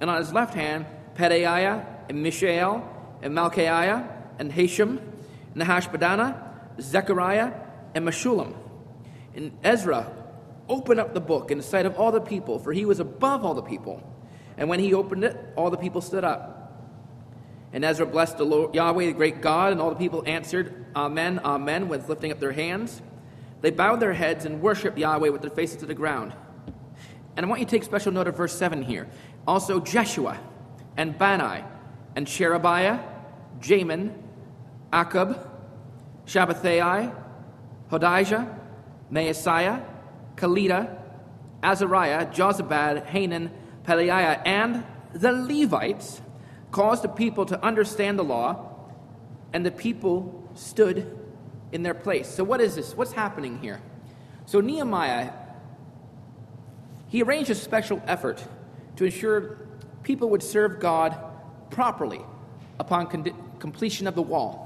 and 0.00 0.10
on 0.10 0.18
his 0.18 0.32
left 0.32 0.54
hand 0.54 0.86
Pedaiah 1.14 1.86
and 2.08 2.22
Mishael 2.22 2.86
and 3.22 3.34
Malchiah 3.34 4.15
and 4.38 4.52
Hashum, 4.52 5.00
Nehashbadana, 5.54 6.80
Zechariah, 6.80 7.52
and 7.94 8.06
Meshullam. 8.06 8.54
And 9.34 9.52
Ezra 9.62 10.12
opened 10.68 11.00
up 11.00 11.14
the 11.14 11.20
book 11.20 11.50
in 11.50 11.58
the 11.58 11.64
sight 11.64 11.86
of 11.86 11.98
all 11.98 12.12
the 12.12 12.20
people, 12.20 12.58
for 12.58 12.72
he 12.72 12.84
was 12.84 13.00
above 13.00 13.44
all 13.44 13.54
the 13.54 13.62
people. 13.62 14.02
And 14.56 14.68
when 14.68 14.80
he 14.80 14.94
opened 14.94 15.24
it, 15.24 15.36
all 15.56 15.70
the 15.70 15.76
people 15.76 16.00
stood 16.00 16.24
up. 16.24 16.52
And 17.72 17.84
Ezra 17.84 18.06
blessed 18.06 18.38
the 18.38 18.44
Lord, 18.44 18.74
Yahweh, 18.74 19.06
the 19.06 19.12
great 19.12 19.40
God, 19.42 19.72
and 19.72 19.80
all 19.80 19.90
the 19.90 19.96
people 19.96 20.22
answered, 20.26 20.86
Amen, 20.94 21.40
Amen, 21.40 21.88
with 21.88 22.08
lifting 22.08 22.32
up 22.32 22.40
their 22.40 22.52
hands. 22.52 23.02
They 23.60 23.70
bowed 23.70 24.00
their 24.00 24.12
heads 24.12 24.44
and 24.44 24.62
worshiped 24.62 24.96
Yahweh 24.98 25.28
with 25.28 25.42
their 25.42 25.50
faces 25.50 25.78
to 25.78 25.86
the 25.86 25.94
ground. 25.94 26.32
And 27.36 27.44
I 27.44 27.48
want 27.48 27.60
you 27.60 27.66
to 27.66 27.70
take 27.70 27.84
special 27.84 28.12
note 28.12 28.28
of 28.28 28.36
verse 28.36 28.56
7 28.56 28.82
here. 28.82 29.08
Also, 29.46 29.80
Jeshua 29.80 30.38
and 30.96 31.18
Bani 31.18 31.64
and 32.14 32.26
Sherebiah, 32.26 33.00
Jamin, 33.60 34.14
Akkub, 34.96 35.38
Shabbethai, 36.26 37.14
Hodijah, 37.90 38.58
Maaseiah, 39.12 39.84
Kelita, 40.36 40.98
Azariah, 41.62 42.26
Jozabad, 42.26 43.04
Hanan, 43.04 43.50
Pelaiah, 43.84 44.40
and 44.46 44.82
the 45.12 45.32
Levites 45.32 46.22
caused 46.70 47.04
the 47.04 47.08
people 47.08 47.44
to 47.44 47.62
understand 47.62 48.18
the 48.18 48.24
law, 48.24 48.74
and 49.52 49.66
the 49.66 49.70
people 49.70 50.48
stood 50.54 51.18
in 51.72 51.82
their 51.82 51.94
place. 51.94 52.26
So, 52.28 52.42
what 52.42 52.62
is 52.62 52.74
this? 52.74 52.96
What's 52.96 53.12
happening 53.12 53.58
here? 53.58 53.80
So, 54.46 54.60
Nehemiah, 54.60 55.30
he 57.08 57.22
arranged 57.22 57.50
a 57.50 57.54
special 57.54 58.02
effort 58.06 58.42
to 58.96 59.04
ensure 59.04 59.58
people 60.02 60.30
would 60.30 60.42
serve 60.42 60.80
God 60.80 61.16
properly 61.70 62.20
upon 62.78 63.08
con- 63.08 63.58
completion 63.58 64.06
of 64.06 64.14
the 64.14 64.22
wall. 64.22 64.65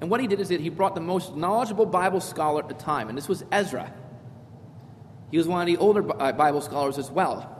And 0.00 0.10
what 0.10 0.20
he 0.20 0.26
did 0.26 0.40
is 0.40 0.48
that 0.50 0.60
he 0.60 0.68
brought 0.68 0.94
the 0.94 1.00
most 1.00 1.36
knowledgeable 1.36 1.86
Bible 1.86 2.20
scholar 2.20 2.62
at 2.62 2.68
the 2.68 2.74
time, 2.74 3.08
and 3.08 3.16
this 3.16 3.28
was 3.28 3.44
Ezra. 3.50 3.92
He 5.30 5.38
was 5.38 5.48
one 5.48 5.60
of 5.60 5.66
the 5.66 5.76
older 5.78 6.04
uh, 6.20 6.32
Bible 6.32 6.60
scholars 6.60 6.98
as 6.98 7.10
well. 7.10 7.52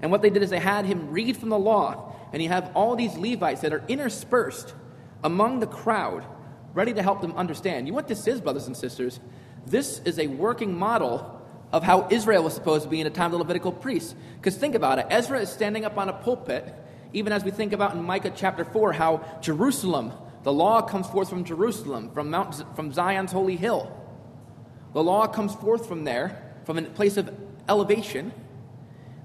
And 0.00 0.10
what 0.10 0.22
they 0.22 0.30
did 0.30 0.42
is 0.42 0.50
they 0.50 0.58
had 0.58 0.84
him 0.84 1.10
read 1.10 1.36
from 1.36 1.48
the 1.48 1.58
law, 1.58 2.14
and 2.32 2.42
you 2.42 2.48
have 2.48 2.70
all 2.74 2.94
these 2.94 3.16
Levites 3.16 3.62
that 3.62 3.72
are 3.72 3.82
interspersed 3.88 4.74
among 5.24 5.60
the 5.60 5.66
crowd, 5.66 6.24
ready 6.74 6.92
to 6.94 7.02
help 7.02 7.20
them 7.20 7.32
understand. 7.32 7.86
You 7.86 7.92
know 7.92 7.96
what 7.96 8.08
this 8.08 8.26
is, 8.26 8.40
brothers 8.40 8.66
and 8.66 8.76
sisters? 8.76 9.18
This 9.66 10.00
is 10.04 10.18
a 10.18 10.26
working 10.26 10.78
model 10.78 11.34
of 11.72 11.82
how 11.82 12.08
Israel 12.10 12.44
was 12.44 12.54
supposed 12.54 12.84
to 12.84 12.88
be 12.88 13.00
in 13.00 13.04
the 13.04 13.10
time 13.10 13.26
of 13.26 13.32
the 13.32 13.38
Levitical 13.38 13.72
priests. 13.72 14.14
Because 14.36 14.56
think 14.56 14.74
about 14.74 14.98
it 14.98 15.06
Ezra 15.10 15.40
is 15.40 15.50
standing 15.50 15.84
up 15.84 15.98
on 15.98 16.08
a 16.08 16.12
pulpit, 16.12 16.74
even 17.12 17.32
as 17.32 17.44
we 17.44 17.50
think 17.50 17.72
about 17.72 17.94
in 17.94 18.02
Micah 18.02 18.32
chapter 18.34 18.64
4 18.64 18.92
how 18.92 19.38
Jerusalem 19.40 20.12
the 20.42 20.52
law 20.52 20.82
comes 20.82 21.06
forth 21.06 21.28
from 21.28 21.44
Jerusalem, 21.44 22.10
from, 22.10 22.30
Mount, 22.30 22.64
from 22.76 22.92
Zion's 22.92 23.32
holy 23.32 23.56
hill. 23.56 23.92
The 24.94 25.02
law 25.02 25.26
comes 25.26 25.54
forth 25.54 25.86
from 25.86 26.04
there, 26.04 26.54
from 26.64 26.78
a 26.78 26.82
place 26.82 27.16
of 27.16 27.34
elevation. 27.68 28.32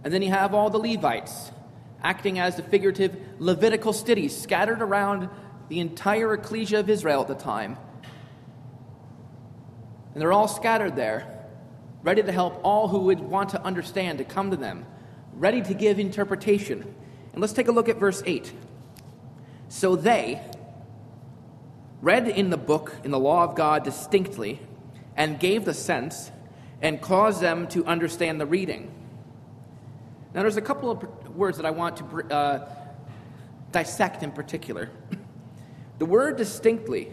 And 0.04 0.14
then 0.14 0.22
you 0.22 0.30
have 0.30 0.54
all 0.54 0.70
the 0.70 0.80
Levites 0.80 1.52
acting 2.04 2.40
as 2.40 2.58
the 2.58 2.64
figurative 2.64 3.16
Levitical 3.40 3.94
cities 3.94 4.36
scattered 4.36 4.82
around 4.82 5.30
the 5.70 5.80
entire 5.80 6.34
ecclesia 6.34 6.80
of 6.80 6.90
Israel 6.90 7.22
at 7.22 7.28
the 7.28 7.36
time. 7.36 7.78
And 10.14 10.22
they're 10.22 10.34
all 10.34 10.48
scattered 10.48 10.96
there, 10.96 11.48
ready 12.04 12.22
to 12.22 12.32
help 12.32 12.60
all 12.64 12.88
who 12.88 13.00
would 13.00 13.20
want 13.20 13.50
to 13.50 13.64
understand 13.64 14.18
to 14.20 14.26
come 14.26 14.52
to 14.52 14.58
them, 14.58 14.86
ready 15.34 15.62
to 15.62 15.74
give 15.74 16.00
interpretation. 16.00 16.82
And 17.32 17.42
let's 17.42 17.54
take 17.54 17.68
a 17.68 17.72
look 17.72 17.90
at 17.90 17.98
verse 17.98 18.22
8. 18.26 18.52
So 19.70 19.96
they, 19.96 20.42
read 22.04 22.28
in 22.28 22.50
the 22.50 22.58
book, 22.58 22.94
in 23.06 23.12
the 23.12 23.20
law 23.20 23.46
of 23.46 23.56
God 23.56 23.86
distinctly, 23.86 24.60
and 25.16 25.40
gave 25.40 25.64
the 25.64 25.74
sense 25.74 26.32
and 26.82 27.02
caused 27.02 27.40
them 27.40 27.66
to 27.70 27.86
understand 27.86 28.42
the 28.42 28.46
reading. 28.46 28.92
Now, 30.34 30.42
there's 30.42 30.58
a 30.58 30.62
couple 30.62 30.92
of 30.92 31.36
words 31.36 31.56
that 31.58 31.66
I 31.66 31.72
want 31.72 31.98
to 31.98 32.36
uh, 32.36 32.70
dissect 33.72 34.22
in 34.22 34.32
particular. 34.32 34.92
The 36.00 36.08
word 36.08 36.38
distinctly 36.38 37.12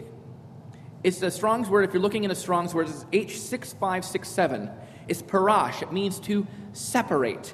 is 1.03 1.19
the 1.19 1.31
Strong's 1.31 1.69
word, 1.69 1.87
if 1.87 1.93
you're 1.93 2.01
looking 2.01 2.25
in 2.25 2.31
a 2.31 2.35
Strong's 2.35 2.73
word, 2.73 2.89
it's 2.89 3.05
H6567. 3.05 4.73
It's 5.07 5.21
parash, 5.21 5.83
it 5.83 5.93
means 5.93 6.19
to 6.21 6.45
separate. 6.73 7.53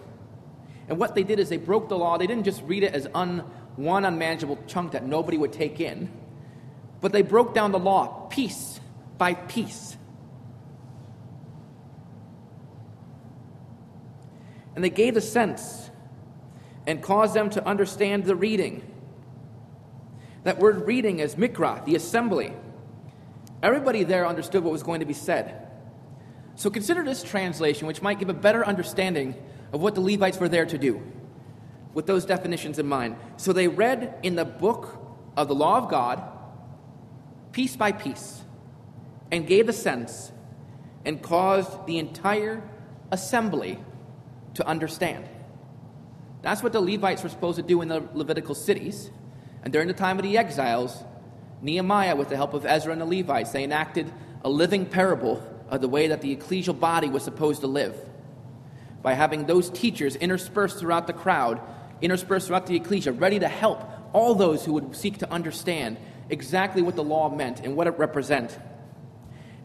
And 0.88 0.98
what 0.98 1.14
they 1.14 1.24
did 1.24 1.38
is 1.38 1.50
they 1.50 1.58
broke 1.58 1.90
the 1.90 1.98
law. 1.98 2.18
They 2.18 2.28
didn't 2.28 2.46
just 2.46 2.64
read 2.64 2.82
it 2.82 2.94
as 2.96 3.08
un, 3.14 3.40
one 3.76 4.06
unmanageable 4.06 4.58
chunk 4.68 4.94
that 4.94 5.06
nobody 5.06 5.38
would 5.38 5.54
take 5.54 5.80
in 5.80 6.10
but 7.02 7.12
they 7.12 7.22
broke 7.22 7.54
down 7.54 7.72
the 7.72 7.80
law 7.80 8.28
piece 8.30 8.80
by 9.18 9.34
piece. 9.34 9.96
And 14.76 14.84
they 14.84 14.90
gave 14.90 15.16
the 15.16 15.22
sense 15.22 15.90
and 16.86 17.02
caused 17.02 17.34
them 17.34 17.50
to 17.52 17.66
understand 17.66 18.26
the 18.26 18.36
reading. 18.36 18.94
That 20.44 20.60
word 20.60 20.88
reading 20.88 21.20
is 21.20 21.36
mikra, 21.36 21.84
the 21.86 21.96
assembly. 21.96 22.54
Everybody 23.62 24.04
there 24.04 24.28
understood 24.28 24.64
what 24.64 24.72
was 24.72 24.84
going 24.84 25.00
to 25.00 25.06
be 25.06 25.14
said. 25.14 25.68
So 26.56 26.70
consider 26.70 27.04
this 27.04 27.24
translation, 27.24 27.88
which 27.88 28.02
might 28.02 28.20
give 28.20 28.30
a 28.30 28.34
better 28.34 28.66
understanding 28.66 29.36
of 29.74 29.82
what 29.82 29.96
the 29.96 30.02
Levites 30.02 30.40
were 30.40 30.48
there 30.48 30.66
to 30.66 30.78
do, 30.78 31.02
with 31.94 32.06
those 32.06 32.26
definitions 32.26 32.80
in 32.80 32.88
mind. 32.88 33.16
So 33.38 33.54
they 33.54 33.68
read 33.68 34.16
in 34.24 34.36
the 34.36 34.46
book 34.46 34.98
of 35.36 35.48
the 35.48 35.56
law 35.56 35.78
of 35.78 35.90
God 35.90 36.22
piece 37.58 37.76
by 37.76 37.92
piece 37.92 38.44
and 39.32 39.48
gave 39.48 39.74
sense 39.74 40.32
and 41.06 41.24
caused 41.24 41.88
the 41.88 41.98
entire 41.98 42.62
assembly 43.10 43.80
to 44.54 44.68
understand. 44.68 45.28
That's 46.44 46.62
what 46.62 46.72
the 46.72 46.80
Levites 46.80 47.24
were 47.24 47.30
supposed 47.30 47.56
to 47.56 47.64
do 47.64 47.82
in 47.82 47.88
the 47.88 48.04
Levitical 48.14 48.54
cities. 48.54 49.10
And 49.64 49.74
during 49.74 49.88
the 49.88 49.96
time 49.96 50.20
of 50.20 50.24
the 50.24 50.38
exiles, 50.38 51.04
Nehemiah, 51.64 52.16
with 52.16 52.30
the 52.30 52.36
help 52.36 52.54
of 52.54 52.64
Ezra 52.64 52.92
and 52.92 53.02
the 53.02 53.06
Levites, 53.06 53.50
they 53.54 53.64
enacted 53.64 54.14
a 54.44 54.50
living 54.50 54.86
parable 54.86 55.42
of 55.68 55.82
the 55.82 55.90
way 55.90 56.10
that 56.10 56.22
the 56.22 56.36
ecclesial 56.36 56.80
body 56.80 57.10
was 57.10 57.24
supposed 57.24 57.62
to 57.62 57.68
live. 57.68 57.98
By 59.02 59.16
having 59.16 59.48
those 59.48 59.72
teachers 59.72 60.16
interspersed 60.16 60.78
throughout 60.78 61.08
the 61.08 61.14
crowd, 61.14 61.60
interspersed 62.04 62.46
throughout 62.46 62.68
the 62.68 62.76
ecclesia, 62.76 63.14
ready 63.14 63.40
to 63.40 63.48
help 63.48 63.82
all 64.14 64.36
those 64.36 64.64
who 64.64 64.74
would 64.74 64.96
seek 64.96 65.18
to 65.18 65.32
understand 65.32 65.98
exactly 66.30 66.82
what 66.82 66.96
the 66.96 67.04
law 67.04 67.30
meant 67.30 67.62
and 67.62 67.76
what 67.76 67.88
it 67.88 67.98
represented. 67.98 68.62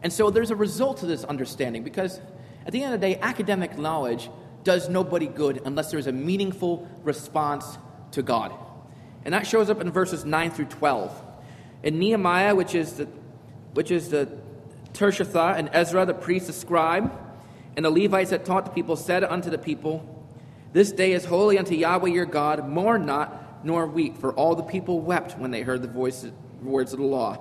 And 0.01 0.11
so 0.11 0.29
there's 0.29 0.51
a 0.51 0.55
result 0.55 0.97
to 0.97 1.05
this 1.05 1.23
understanding 1.23 1.83
because 1.83 2.19
at 2.65 2.71
the 2.71 2.83
end 2.83 2.93
of 2.93 3.01
the 3.01 3.07
day, 3.07 3.19
academic 3.21 3.77
knowledge 3.77 4.29
does 4.63 4.89
nobody 4.89 5.27
good 5.27 5.61
unless 5.65 5.91
there's 5.91 6.07
a 6.07 6.11
meaningful 6.11 6.87
response 7.03 7.77
to 8.11 8.21
God. 8.21 8.53
And 9.25 9.33
that 9.33 9.47
shows 9.47 9.69
up 9.69 9.81
in 9.81 9.91
verses 9.91 10.25
9 10.25 10.51
through 10.51 10.65
12. 10.65 11.21
In 11.83 11.99
Nehemiah, 11.99 12.55
which 12.55 12.75
is 12.75 12.93
the, 12.93 13.07
which 13.73 13.91
is 13.91 14.09
the 14.09 14.29
Tirshatha, 14.93 15.57
and 15.57 15.69
Ezra, 15.73 16.05
the 16.05 16.13
priest, 16.13 16.47
the 16.47 16.53
scribe, 16.53 17.11
and 17.75 17.85
the 17.85 17.89
Levites 17.89 18.29
that 18.29 18.45
taught 18.45 18.65
the 18.65 18.71
people, 18.71 18.95
said 18.95 19.23
unto 19.23 19.49
the 19.49 19.57
people, 19.57 20.25
This 20.71 20.91
day 20.91 21.13
is 21.13 21.25
holy 21.25 21.57
unto 21.57 21.75
Yahweh 21.75 22.09
your 22.09 22.25
God, 22.25 22.67
mourn 22.67 23.05
not, 23.05 23.65
nor 23.65 23.87
weep. 23.87 24.17
For 24.17 24.33
all 24.33 24.55
the 24.55 24.63
people 24.63 24.99
wept 24.99 25.37
when 25.37 25.51
they 25.51 25.61
heard 25.61 25.81
the 25.81 25.87
voice, 25.87 26.25
words 26.65 26.93
of 26.93 26.99
the 26.99 27.05
law. 27.05 27.37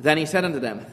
Then 0.00 0.18
he 0.18 0.26
said 0.26 0.44
unto 0.44 0.58
them, 0.58 0.86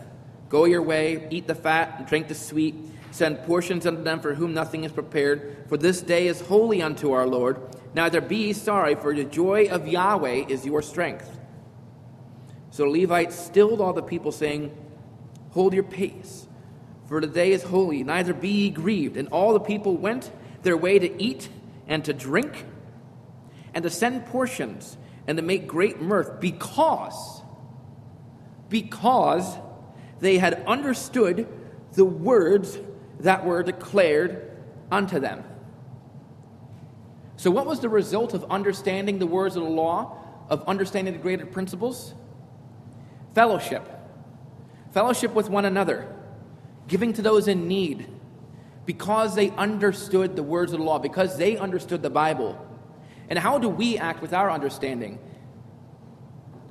Go 0.50 0.66
your 0.66 0.82
way, 0.82 1.28
eat 1.30 1.48
the 1.48 1.56
fat, 1.56 1.96
and 1.98 2.08
drink 2.08 2.28
the 2.28 2.36
sweet. 2.36 2.76
Send 3.12 3.44
portions 3.44 3.86
unto 3.86 4.04
them 4.04 4.20
for 4.20 4.34
whom 4.34 4.54
nothing 4.54 4.84
is 4.84 4.92
prepared. 4.92 5.66
For 5.68 5.78
this 5.78 6.02
day 6.02 6.28
is 6.28 6.42
holy 6.42 6.82
unto 6.82 7.12
our 7.12 7.28
Lord. 7.28 7.60
Neither 7.94 8.22
be 8.22 8.38
ye 8.38 8.54
sorry, 8.54 8.96
for 8.96 9.14
the 9.14 9.24
joy 9.24 9.68
of 9.70 9.88
Yahweh 9.88 10.46
is 10.48 10.66
your 10.66 10.82
strength. 10.82 11.40
So 12.72 12.84
the 12.84 13.02
Levites 13.02 13.36
stilled 13.36 13.82
all 13.82 13.94
the 13.94 14.04
people, 14.04 14.32
saying, 14.32 14.76
Hold 15.52 15.74
your 15.74 15.84
pace, 15.84 16.48
for 17.08 17.20
the 17.20 17.28
day 17.28 17.52
is 17.52 17.64
holy, 17.64 18.04
neither 18.04 18.34
be 18.34 18.50
ye 18.50 18.70
grieved. 18.70 19.18
And 19.18 19.28
all 19.30 19.54
the 19.54 19.60
people 19.60 19.98
went 19.98 20.32
their 20.62 20.78
way 20.78 21.00
to 21.00 21.22
eat 21.22 21.50
and 21.88 22.06
to 22.06 22.14
drink, 22.14 22.66
and 23.74 23.84
to 23.84 23.90
send 23.90 24.28
portions, 24.28 24.98
and 25.30 25.38
to 25.38 25.44
make 25.44 25.68
great 25.68 26.02
mirth, 26.02 26.40
because, 26.40 27.44
because 28.68 29.60
they 30.20 30.40
had 30.40 30.64
understood 30.66 31.48
the 31.94 32.04
words 32.04 32.80
that 33.20 33.46
were 33.46 33.62
declared 33.62 34.58
unto 34.92 35.20
them. 35.20 35.44
So, 37.38 37.52
what 37.52 37.68
was 37.68 37.80
the 37.80 37.90
result 37.90 38.34
of 38.34 38.44
understanding 38.50 39.20
the 39.20 39.28
words 39.28 39.56
of 39.56 39.62
the 39.62 39.70
law, 39.70 40.18
of 40.50 40.68
understanding 40.68 41.14
the 41.14 41.20
greater 41.20 41.46
principles? 41.46 42.16
Fellowship. 43.36 43.88
Fellowship 44.94 45.36
with 45.36 45.48
one 45.48 45.66
another, 45.66 46.12
giving 46.88 47.14
to 47.14 47.22
those 47.22 47.48
in 47.48 47.68
need, 47.68 48.08
because 48.88 49.36
they 49.36 49.52
understood 49.52 50.36
the 50.36 50.42
words 50.42 50.74
of 50.74 50.80
the 50.80 50.86
law, 50.86 50.98
because 50.98 51.38
they 51.38 51.56
understood 51.56 52.02
the 52.02 52.10
Bible. 52.10 52.66
And 53.30 53.40
how 53.40 53.58
do 53.58 53.70
we 53.70 53.98
act 53.98 54.22
with 54.22 54.34
our 54.34 54.52
understanding? 54.52 55.20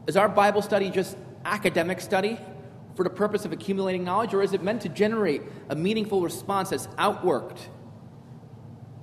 Is 0.06 0.16
our 0.16 0.28
Bible 0.28 0.60
study 0.62 0.90
just 0.90 1.16
academic 1.44 2.00
study? 2.00 2.38
for 2.98 3.04
the 3.04 3.10
purpose 3.10 3.44
of 3.44 3.52
accumulating 3.52 4.02
knowledge, 4.02 4.34
or 4.34 4.42
is 4.42 4.52
it 4.52 4.60
meant 4.60 4.82
to 4.82 4.88
generate 4.88 5.40
a 5.68 5.76
meaningful 5.76 6.20
response 6.20 6.70
that's 6.70 6.88
outworked 6.98 7.60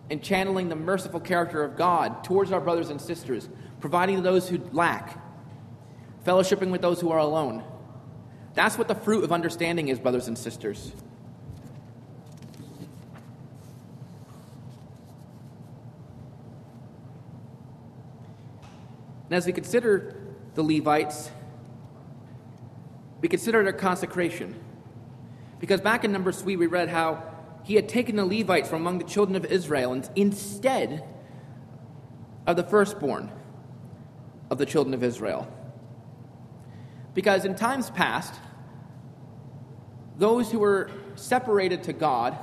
in 0.09 0.19
channeling 0.19 0.67
the 0.67 0.75
merciful 0.75 1.21
character 1.21 1.63
of 1.63 1.77
God 1.77 2.21
towards 2.21 2.51
our 2.51 2.59
brothers 2.59 2.89
and 2.89 2.99
sisters, 2.99 3.47
providing 3.79 4.21
those 4.21 4.49
who 4.49 4.59
lack, 4.73 5.17
fellowshipping 6.25 6.71
with 6.71 6.81
those 6.81 6.99
who 6.99 7.09
are 7.09 7.19
alone? 7.19 7.63
That's 8.53 8.77
what 8.77 8.89
the 8.89 8.95
fruit 8.95 9.23
of 9.23 9.31
understanding 9.31 9.87
is, 9.87 9.97
brothers 9.97 10.27
and 10.27 10.37
sisters. 10.37 10.91
And 19.25 19.33
as 19.33 19.45
we 19.45 19.53
consider 19.53 20.15
the 20.53 20.63
Levites 20.63 21.31
we 23.25 23.29
consider 23.29 23.63
their 23.63 23.73
consecration. 23.73 24.55
Because 25.59 25.81
back 25.81 26.03
in 26.03 26.11
Numbers 26.11 26.41
3, 26.41 26.57
we 26.57 26.67
read 26.67 26.89
how 26.89 27.23
he 27.63 27.73
had 27.73 27.89
taken 27.89 28.17
the 28.17 28.23
Levites 28.25 28.69
from 28.69 28.81
among 28.81 28.99
the 28.99 29.05
children 29.05 29.35
of 29.35 29.45
Israel 29.45 29.93
and 29.93 30.07
instead 30.15 31.03
of 32.45 32.55
the 32.55 32.63
firstborn 32.63 33.31
of 34.51 34.59
the 34.59 34.65
children 34.67 34.93
of 34.93 35.03
Israel. 35.03 35.51
Because 37.15 37.45
in 37.45 37.55
times 37.55 37.89
past, 37.89 38.33
those 40.17 40.51
who 40.51 40.59
were 40.59 40.91
separated 41.15 41.81
to 41.85 41.93
God 41.93 42.37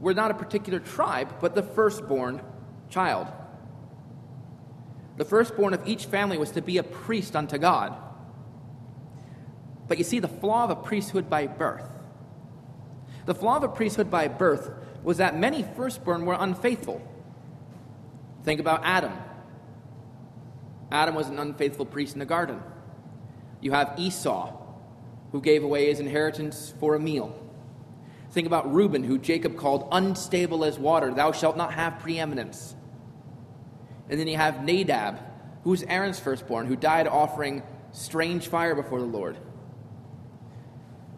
were 0.00 0.14
not 0.14 0.32
a 0.32 0.34
particular 0.34 0.80
tribe, 0.80 1.34
but 1.40 1.54
the 1.54 1.62
firstborn 1.62 2.40
child. 2.90 3.28
The 5.18 5.24
firstborn 5.24 5.74
of 5.74 5.86
each 5.86 6.06
family 6.06 6.38
was 6.38 6.52
to 6.52 6.62
be 6.62 6.78
a 6.78 6.82
priest 6.82 7.34
unto 7.34 7.58
God. 7.58 7.94
But 9.88 9.98
you 9.98 10.04
see, 10.04 10.20
the 10.20 10.28
flaw 10.28 10.64
of 10.64 10.70
a 10.70 10.76
priesthood 10.76 11.28
by 11.28 11.48
birth. 11.48 11.90
The 13.26 13.34
flaw 13.34 13.56
of 13.56 13.64
a 13.64 13.68
priesthood 13.68 14.10
by 14.10 14.28
birth 14.28 14.70
was 15.02 15.18
that 15.18 15.36
many 15.36 15.64
firstborn 15.76 16.24
were 16.24 16.36
unfaithful. 16.38 17.02
Think 18.44 18.60
about 18.60 18.82
Adam. 18.84 19.12
Adam 20.90 21.14
was 21.14 21.28
an 21.28 21.38
unfaithful 21.38 21.84
priest 21.84 22.14
in 22.14 22.20
the 22.20 22.24
garden. 22.24 22.62
You 23.60 23.72
have 23.72 23.94
Esau, 23.98 24.56
who 25.32 25.40
gave 25.40 25.64
away 25.64 25.88
his 25.88 25.98
inheritance 25.98 26.72
for 26.78 26.94
a 26.94 27.00
meal. 27.00 27.36
Think 28.30 28.46
about 28.46 28.72
Reuben, 28.72 29.02
who 29.02 29.18
Jacob 29.18 29.56
called 29.56 29.88
unstable 29.90 30.64
as 30.64 30.78
water. 30.78 31.12
Thou 31.12 31.32
shalt 31.32 31.56
not 31.56 31.74
have 31.74 31.98
preeminence. 31.98 32.76
And 34.08 34.18
then 34.18 34.28
you 34.28 34.36
have 34.36 34.64
Nadab, 34.64 35.18
who 35.64 35.70
was 35.70 35.82
Aaron's 35.82 36.18
firstborn, 36.18 36.66
who 36.66 36.76
died 36.76 37.06
offering 37.06 37.62
strange 37.92 38.48
fire 38.48 38.74
before 38.74 39.00
the 39.00 39.06
Lord. 39.06 39.36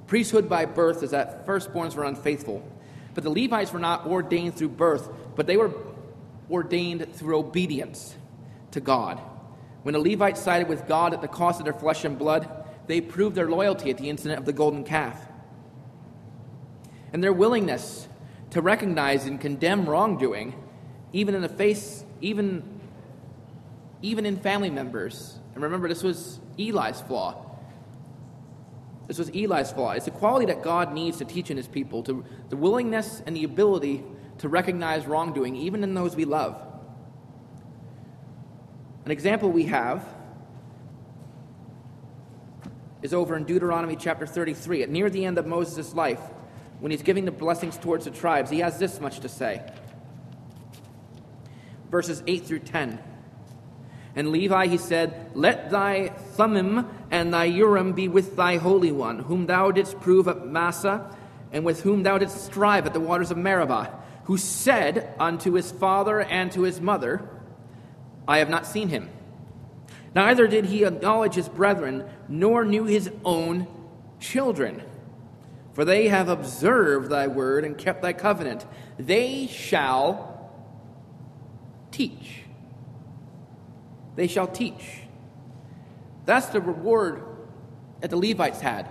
Priesthood 0.06 0.48
by 0.48 0.64
birth 0.64 1.02
is 1.02 1.12
that 1.12 1.46
firstborns 1.46 1.94
were 1.94 2.04
unfaithful. 2.04 2.68
But 3.14 3.24
the 3.24 3.30
Levites 3.30 3.72
were 3.72 3.78
not 3.78 4.06
ordained 4.06 4.56
through 4.56 4.70
birth, 4.70 5.08
but 5.36 5.46
they 5.46 5.56
were 5.56 5.72
ordained 6.50 7.14
through 7.14 7.38
obedience 7.38 8.16
to 8.72 8.80
God. 8.80 9.20
When 9.82 9.92
the 9.92 10.00
Levites 10.00 10.40
sided 10.40 10.68
with 10.68 10.86
God 10.86 11.14
at 11.14 11.20
the 11.20 11.28
cost 11.28 11.60
of 11.60 11.64
their 11.64 11.74
flesh 11.74 12.04
and 12.04 12.18
blood, 12.18 12.48
they 12.86 13.00
proved 13.00 13.36
their 13.36 13.48
loyalty 13.48 13.90
at 13.90 13.98
the 13.98 14.08
incident 14.08 14.38
of 14.38 14.46
the 14.46 14.52
golden 14.52 14.84
calf. 14.84 15.28
And 17.12 17.22
their 17.22 17.32
willingness 17.32 18.08
to 18.50 18.60
recognize 18.60 19.26
and 19.26 19.40
condemn 19.40 19.88
wrongdoing, 19.88 20.54
even 21.12 21.34
in 21.34 21.42
the 21.42 21.48
face, 21.48 22.04
even, 22.20 22.79
even 24.02 24.26
in 24.26 24.36
family 24.36 24.70
members. 24.70 25.38
And 25.54 25.62
remember, 25.62 25.88
this 25.88 26.02
was 26.02 26.40
Eli's 26.58 27.00
flaw. 27.00 27.46
This 29.06 29.18
was 29.18 29.28
Eli's 29.30 29.72
flaw. 29.72 29.92
It's 29.92 30.06
a 30.06 30.12
quality 30.12 30.46
that 30.46 30.62
God 30.62 30.92
needs 30.92 31.18
to 31.18 31.24
teach 31.24 31.50
in 31.50 31.56
his 31.56 31.66
people 31.66 32.02
to, 32.04 32.24
the 32.48 32.56
willingness 32.56 33.22
and 33.26 33.34
the 33.36 33.44
ability 33.44 34.04
to 34.38 34.48
recognize 34.48 35.06
wrongdoing, 35.06 35.56
even 35.56 35.82
in 35.82 35.94
those 35.94 36.14
we 36.14 36.24
love. 36.24 36.64
An 39.04 39.10
example 39.10 39.50
we 39.50 39.64
have 39.64 40.06
is 43.02 43.12
over 43.12 43.36
in 43.36 43.44
Deuteronomy 43.44 43.96
chapter 43.96 44.26
33. 44.26 44.84
At 44.84 44.90
near 44.90 45.10
the 45.10 45.24
end 45.24 45.38
of 45.38 45.46
Moses' 45.46 45.94
life, 45.94 46.20
when 46.80 46.90
he's 46.90 47.02
giving 47.02 47.24
the 47.24 47.30
blessings 47.30 47.76
towards 47.76 48.04
the 48.04 48.10
tribes, 48.10 48.50
he 48.50 48.60
has 48.60 48.78
this 48.78 49.00
much 49.00 49.20
to 49.20 49.28
say. 49.28 49.62
Verses 51.90 52.22
8 52.26 52.46
through 52.46 52.60
10. 52.60 52.98
And 54.16 54.30
Levi, 54.30 54.66
he 54.66 54.76
said, 54.76 55.30
Let 55.34 55.70
thy 55.70 56.08
Thummim 56.08 56.88
and 57.10 57.32
thy 57.32 57.44
Urim 57.44 57.92
be 57.92 58.08
with 58.08 58.36
thy 58.36 58.56
Holy 58.56 58.92
One, 58.92 59.20
whom 59.20 59.46
thou 59.46 59.70
didst 59.70 60.00
prove 60.00 60.26
at 60.26 60.46
Massah, 60.46 61.14
and 61.52 61.64
with 61.64 61.82
whom 61.82 62.02
thou 62.02 62.18
didst 62.18 62.44
strive 62.44 62.86
at 62.86 62.92
the 62.92 63.00
waters 63.00 63.30
of 63.30 63.36
Meribah, 63.36 63.92
who 64.24 64.36
said 64.36 65.14
unto 65.18 65.52
his 65.52 65.70
father 65.70 66.20
and 66.20 66.50
to 66.52 66.62
his 66.62 66.80
mother, 66.80 67.28
I 68.26 68.38
have 68.38 68.48
not 68.48 68.66
seen 68.66 68.88
him. 68.88 69.10
Neither 70.14 70.48
did 70.48 70.66
he 70.66 70.84
acknowledge 70.84 71.34
his 71.34 71.48
brethren, 71.48 72.04
nor 72.28 72.64
knew 72.64 72.84
his 72.84 73.10
own 73.24 73.68
children. 74.18 74.82
For 75.72 75.84
they 75.84 76.08
have 76.08 76.28
observed 76.28 77.10
thy 77.10 77.28
word 77.28 77.64
and 77.64 77.78
kept 77.78 78.02
thy 78.02 78.12
covenant. 78.12 78.66
They 78.98 79.46
shall 79.46 80.50
teach 81.92 82.44
they 84.20 84.26
shall 84.26 84.46
teach. 84.46 84.98
That's 86.26 86.48
the 86.48 86.60
reward 86.60 87.22
that 88.02 88.10
the 88.10 88.18
Levites 88.18 88.60
had 88.60 88.86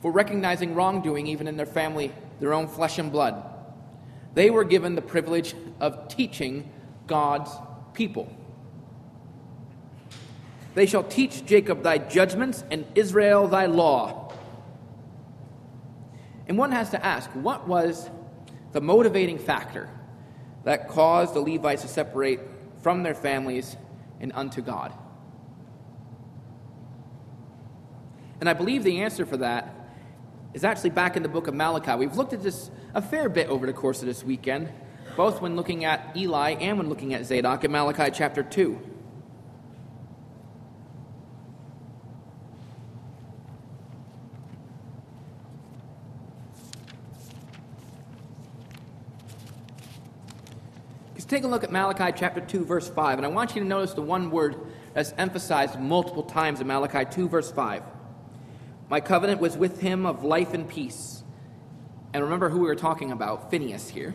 for 0.00 0.10
recognizing 0.10 0.74
wrongdoing 0.74 1.26
even 1.26 1.46
in 1.46 1.58
their 1.58 1.66
family, 1.66 2.10
their 2.40 2.54
own 2.54 2.66
flesh 2.66 2.98
and 2.98 3.12
blood. 3.12 3.34
They 4.32 4.48
were 4.48 4.64
given 4.64 4.94
the 4.94 5.02
privilege 5.02 5.54
of 5.78 6.08
teaching 6.08 6.70
God's 7.06 7.50
people. 7.92 8.34
They 10.74 10.86
shall 10.86 11.04
teach 11.04 11.44
Jacob 11.44 11.82
thy 11.82 11.98
judgments 11.98 12.64
and 12.70 12.86
Israel 12.94 13.48
thy 13.48 13.66
law. 13.66 14.32
And 16.48 16.56
one 16.56 16.72
has 16.72 16.88
to 16.92 17.04
ask 17.04 17.28
what 17.32 17.68
was 17.68 18.08
the 18.72 18.80
motivating 18.80 19.36
factor 19.36 19.90
that 20.64 20.88
caused 20.88 21.34
the 21.34 21.40
Levites 21.40 21.82
to 21.82 21.88
separate 21.88 22.40
from 22.80 23.02
their 23.02 23.14
families 23.14 23.76
and 24.20 24.32
unto 24.34 24.62
God? 24.62 24.92
And 28.40 28.48
I 28.48 28.52
believe 28.52 28.84
the 28.84 29.00
answer 29.00 29.24
for 29.24 29.38
that 29.38 29.74
is 30.52 30.64
actually 30.64 30.90
back 30.90 31.16
in 31.16 31.22
the 31.22 31.28
book 31.28 31.48
of 31.48 31.54
Malachi. 31.54 31.94
We've 31.96 32.16
looked 32.16 32.32
at 32.32 32.42
this 32.42 32.70
a 32.94 33.02
fair 33.02 33.28
bit 33.28 33.48
over 33.48 33.66
the 33.66 33.72
course 33.72 34.00
of 34.00 34.06
this 34.06 34.24
weekend, 34.24 34.70
both 35.16 35.40
when 35.40 35.56
looking 35.56 35.84
at 35.84 36.16
Eli 36.16 36.52
and 36.52 36.78
when 36.78 36.88
looking 36.88 37.14
at 37.14 37.26
Zadok 37.26 37.64
in 37.64 37.72
Malachi 37.72 38.10
chapter 38.12 38.42
2. 38.42 38.95
Let's 51.26 51.32
take 51.32 51.42
a 51.44 51.48
look 51.48 51.64
at 51.64 51.72
Malachi 51.72 52.16
chapter 52.16 52.40
2, 52.40 52.64
verse 52.64 52.88
5. 52.88 53.18
And 53.18 53.26
I 53.26 53.28
want 53.28 53.56
you 53.56 53.60
to 53.60 53.66
notice 53.66 53.94
the 53.94 54.00
one 54.00 54.30
word 54.30 54.54
that's 54.94 55.12
emphasized 55.18 55.76
multiple 55.76 56.22
times 56.22 56.60
in 56.60 56.68
Malachi 56.68 57.04
2, 57.04 57.28
verse 57.28 57.50
5. 57.50 57.82
My 58.88 59.00
covenant 59.00 59.40
was 59.40 59.56
with 59.56 59.80
him 59.80 60.06
of 60.06 60.22
life 60.22 60.54
and 60.54 60.68
peace. 60.68 61.24
And 62.12 62.22
remember 62.22 62.48
who 62.48 62.60
we 62.60 62.66
were 62.66 62.76
talking 62.76 63.10
about 63.10 63.50
Phinehas 63.50 63.88
here. 63.88 64.14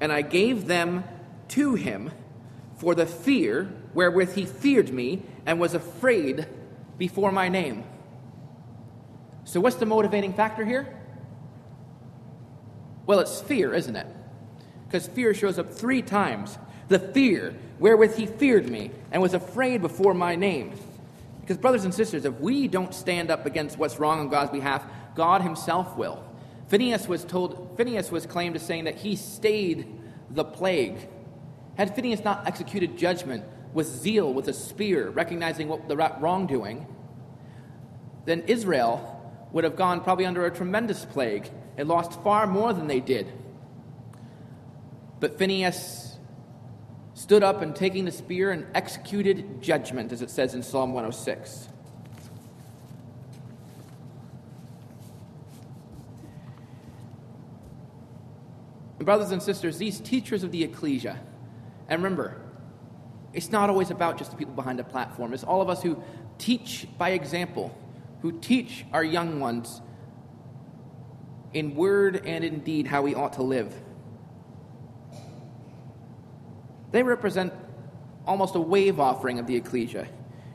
And 0.00 0.10
I 0.10 0.22
gave 0.22 0.66
them 0.66 1.04
to 1.50 1.76
him 1.76 2.10
for 2.78 2.96
the 2.96 3.06
fear 3.06 3.72
wherewith 3.94 4.34
he 4.34 4.44
feared 4.44 4.92
me 4.92 5.22
and 5.46 5.60
was 5.60 5.72
afraid 5.72 6.48
before 6.98 7.30
my 7.30 7.48
name. 7.48 7.84
So, 9.44 9.60
what's 9.60 9.76
the 9.76 9.86
motivating 9.86 10.34
factor 10.34 10.64
here? 10.64 10.98
Well, 13.06 13.20
it's 13.20 13.40
fear, 13.40 13.72
isn't 13.72 13.94
it? 13.94 14.06
Because 14.92 15.06
fear 15.06 15.32
shows 15.32 15.58
up 15.58 15.72
three 15.72 16.02
times. 16.02 16.58
The 16.88 16.98
fear 16.98 17.54
wherewith 17.78 18.14
he 18.14 18.26
feared 18.26 18.68
me 18.68 18.90
and 19.10 19.22
was 19.22 19.32
afraid 19.32 19.80
before 19.80 20.12
my 20.12 20.36
name. 20.36 20.74
Because, 21.40 21.56
brothers 21.56 21.86
and 21.86 21.94
sisters, 21.94 22.26
if 22.26 22.38
we 22.40 22.68
don't 22.68 22.94
stand 22.94 23.30
up 23.30 23.46
against 23.46 23.78
what's 23.78 23.98
wrong 23.98 24.20
on 24.20 24.28
God's 24.28 24.50
behalf, 24.50 24.84
God 25.14 25.40
himself 25.40 25.96
will. 25.96 26.22
Phinehas 26.68 27.08
was 27.08 27.24
told, 27.24 27.74
Phinehas 27.78 28.10
was 28.10 28.26
claimed 28.26 28.54
as 28.54 28.60
saying 28.66 28.84
that 28.84 28.96
he 28.96 29.16
stayed 29.16 29.86
the 30.30 30.44
plague. 30.44 31.08
Had 31.78 31.96
Phinehas 31.96 32.22
not 32.22 32.46
executed 32.46 32.98
judgment 32.98 33.44
with 33.72 33.86
zeal, 33.86 34.30
with 34.34 34.46
a 34.48 34.52
spear, 34.52 35.08
recognizing 35.08 35.68
what 35.68 35.88
the 35.88 35.96
wrongdoing, 35.96 36.86
then 38.26 38.42
Israel 38.46 39.08
would 39.52 39.64
have 39.64 39.76
gone 39.76 40.02
probably 40.02 40.26
under 40.26 40.44
a 40.44 40.54
tremendous 40.54 41.06
plague 41.06 41.48
and 41.78 41.88
lost 41.88 42.20
far 42.22 42.46
more 42.46 42.74
than 42.74 42.88
they 42.88 43.00
did. 43.00 43.32
But 45.22 45.38
Phinehas 45.38 46.18
stood 47.14 47.44
up 47.44 47.62
and 47.62 47.76
taking 47.76 48.06
the 48.06 48.10
spear 48.10 48.50
and 48.50 48.66
executed 48.74 49.62
judgment, 49.62 50.10
as 50.10 50.20
it 50.20 50.30
says 50.30 50.52
in 50.52 50.64
Psalm 50.64 50.92
106. 50.92 51.68
And 58.98 59.06
brothers 59.06 59.30
and 59.30 59.40
sisters, 59.40 59.78
these 59.78 60.00
teachers 60.00 60.42
of 60.42 60.50
the 60.50 60.64
ecclesia, 60.64 61.20
and 61.88 62.02
remember, 62.02 62.40
it's 63.32 63.52
not 63.52 63.70
always 63.70 63.92
about 63.92 64.18
just 64.18 64.32
the 64.32 64.36
people 64.36 64.54
behind 64.54 64.80
the 64.80 64.84
platform. 64.84 65.32
It's 65.34 65.44
all 65.44 65.62
of 65.62 65.68
us 65.68 65.84
who 65.84 66.02
teach 66.38 66.88
by 66.98 67.10
example, 67.10 67.72
who 68.22 68.40
teach 68.40 68.84
our 68.92 69.04
young 69.04 69.38
ones 69.38 69.82
in 71.54 71.76
word 71.76 72.26
and 72.26 72.42
in 72.42 72.58
deed 72.64 72.88
how 72.88 73.02
we 73.02 73.14
ought 73.14 73.34
to 73.34 73.44
live. 73.44 73.72
They 76.92 77.02
represent 77.02 77.52
almost 78.26 78.54
a 78.54 78.60
wave 78.60 79.00
offering 79.00 79.38
of 79.38 79.46
the 79.46 79.56
ecclesia. 79.56 80.06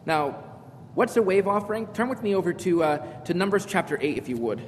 Now, 0.06 0.44
what's 0.94 1.18
a 1.18 1.22
wave 1.22 1.48
offering? 1.48 1.88
Turn 1.88 2.10
with 2.10 2.24
me 2.24 2.36
over 2.36 2.54
to, 2.54 2.84
uh, 2.84 3.22
to 3.24 3.34
Numbers 3.34 3.66
chapter 3.66 3.98
8, 4.00 4.18
if 4.18 4.30
you 4.30 4.38
would. 4.38 4.62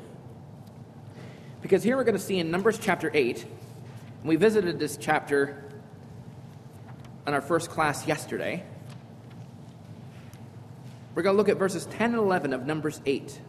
Because 1.61 1.83
here 1.83 1.95
we're 1.95 2.03
going 2.03 2.17
to 2.17 2.21
see 2.21 2.39
in 2.39 2.51
Numbers 2.51 2.79
chapter 2.79 3.11
8, 3.13 3.43
and 3.43 4.29
we 4.29 4.35
visited 4.35 4.79
this 4.79 4.97
chapter 4.97 5.63
on 7.27 7.33
our 7.33 7.41
first 7.41 7.69
class 7.69 8.07
yesterday. 8.07 8.63
We're 11.15 11.23
going 11.23 11.35
to 11.35 11.37
look 11.37 11.49
at 11.49 11.57
verses 11.57 11.85
10 11.85 12.11
and 12.11 12.19
11 12.19 12.53
of 12.53 12.65
Numbers 12.65 13.01
8. 13.05 13.39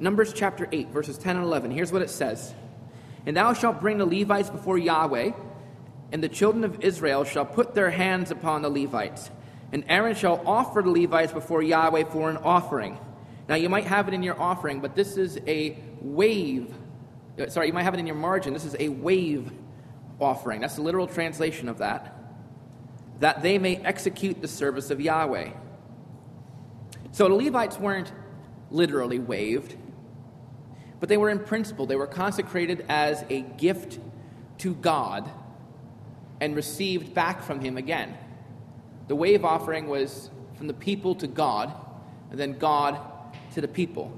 Numbers 0.00 0.32
chapter 0.32 0.68
8, 0.70 0.90
verses 0.90 1.18
10 1.18 1.36
and 1.36 1.44
11. 1.44 1.70
Here's 1.72 1.90
what 1.90 2.02
it 2.02 2.10
says 2.10 2.54
And 3.26 3.36
thou 3.36 3.52
shalt 3.52 3.80
bring 3.80 3.98
the 3.98 4.06
Levites 4.06 4.50
before 4.50 4.78
Yahweh, 4.78 5.32
and 6.12 6.22
the 6.22 6.28
children 6.28 6.64
of 6.64 6.82
Israel 6.84 7.24
shall 7.24 7.44
put 7.44 7.74
their 7.74 7.90
hands 7.90 8.30
upon 8.30 8.62
the 8.62 8.70
Levites. 8.70 9.30
And 9.72 9.84
Aaron 9.88 10.14
shall 10.14 10.42
offer 10.46 10.82
the 10.82 10.90
Levites 10.90 11.32
before 11.32 11.62
Yahweh 11.62 12.04
for 12.04 12.30
an 12.30 12.38
offering. 12.38 12.98
Now, 13.48 13.56
you 13.56 13.68
might 13.68 13.84
have 13.84 14.08
it 14.08 14.14
in 14.14 14.22
your 14.22 14.40
offering, 14.40 14.80
but 14.80 14.94
this 14.94 15.16
is 15.16 15.38
a 15.46 15.78
wave. 16.00 16.72
Uh, 17.38 17.48
sorry, 17.48 17.66
you 17.66 17.72
might 17.72 17.82
have 17.82 17.94
it 17.94 18.00
in 18.00 18.06
your 18.06 18.16
margin. 18.16 18.52
This 18.52 18.64
is 18.64 18.76
a 18.78 18.88
wave 18.88 19.50
offering. 20.20 20.60
That's 20.60 20.76
the 20.76 20.82
literal 20.82 21.06
translation 21.06 21.68
of 21.68 21.78
that. 21.78 22.14
That 23.20 23.42
they 23.42 23.58
may 23.58 23.76
execute 23.76 24.40
the 24.40 24.48
service 24.48 24.90
of 24.90 25.00
Yahweh. 25.00 25.50
So 27.12 27.28
the 27.28 27.34
Levites 27.34 27.78
weren't 27.78 28.12
literally 28.70 29.18
waved, 29.18 29.76
but 31.00 31.08
they 31.08 31.16
were 31.16 31.30
in 31.30 31.38
principle. 31.38 31.86
They 31.86 31.96
were 31.96 32.06
consecrated 32.06 32.84
as 32.88 33.24
a 33.30 33.40
gift 33.42 33.98
to 34.58 34.74
God 34.74 35.30
and 36.40 36.54
received 36.54 37.14
back 37.14 37.42
from 37.42 37.60
Him 37.60 37.76
again. 37.76 38.16
The 39.08 39.16
wave 39.16 39.44
offering 39.44 39.88
was 39.88 40.30
from 40.56 40.66
the 40.66 40.74
people 40.74 41.14
to 41.16 41.26
God, 41.26 41.72
and 42.30 42.38
then 42.38 42.58
God 42.58 42.98
to 43.54 43.60
the 43.60 43.68
people. 43.68 44.12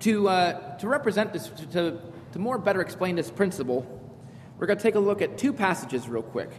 To, 0.00 0.28
uh, 0.28 0.76
to 0.78 0.88
represent 0.88 1.32
this, 1.32 1.48
to, 1.72 2.00
to 2.32 2.38
more 2.38 2.56
better 2.56 2.80
explain 2.80 3.16
this 3.16 3.30
principle, 3.30 3.84
we're 4.58 4.66
going 4.66 4.78
to 4.78 4.82
take 4.82 4.94
a 4.94 5.00
look 5.00 5.22
at 5.22 5.38
two 5.38 5.52
passages 5.52 6.08
real 6.08 6.22
quick. 6.22 6.50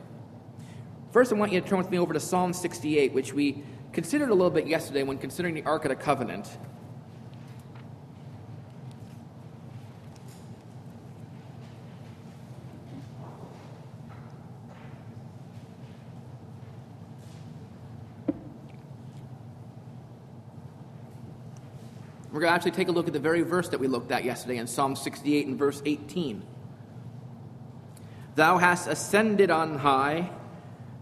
First, 1.11 1.31
I 1.33 1.35
want 1.35 1.51
you 1.51 1.59
to 1.59 1.67
turn 1.67 1.79
with 1.79 1.89
me 1.89 1.97
over 1.97 2.13
to 2.13 2.19
Psalm 2.19 2.53
68, 2.53 3.13
which 3.13 3.33
we 3.33 3.63
considered 3.93 4.29
a 4.29 4.33
little 4.33 4.51
bit 4.51 4.67
yesterday 4.67 5.03
when 5.03 5.17
considering 5.17 5.55
the 5.55 5.63
Ark 5.63 5.85
of 5.85 5.89
the 5.89 5.95
Covenant. 5.95 6.57
We're 22.31 22.41
going 22.41 22.51
to 22.51 22.55
actually 22.55 22.71
take 22.71 22.89
a 22.89 22.91
look 22.91 23.07
at 23.07 23.13
the 23.13 23.19
very 23.19 23.41
verse 23.41 23.69
that 23.69 23.79
we 23.79 23.87
looked 23.87 24.11
at 24.11 24.23
yesterday 24.23 24.57
in 24.57 24.67
Psalm 24.67 24.95
68 24.95 25.47
and 25.47 25.57
verse 25.57 25.81
18. 25.83 26.43
Thou 28.35 28.57
hast 28.59 28.87
ascended 28.87 29.49
on 29.49 29.79
high, 29.79 30.29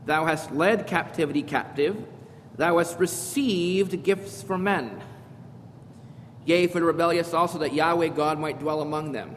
thou 0.06 0.26
hast 0.26 0.54
led 0.54 0.88
captivity 0.88 1.44
captive, 1.44 2.02
thou 2.56 2.78
hast 2.78 2.98
received 2.98 4.04
gifts 4.04 4.42
for 4.42 4.58
men. 4.58 5.02
Yea, 6.46 6.68
for 6.68 6.80
the 6.80 6.86
rebellious 6.86 7.34
also, 7.34 7.60
that 7.60 7.74
Yahweh 7.74 8.08
God 8.08 8.40
might 8.40 8.58
dwell 8.60 8.82
among 8.82 9.12
them. 9.12 9.36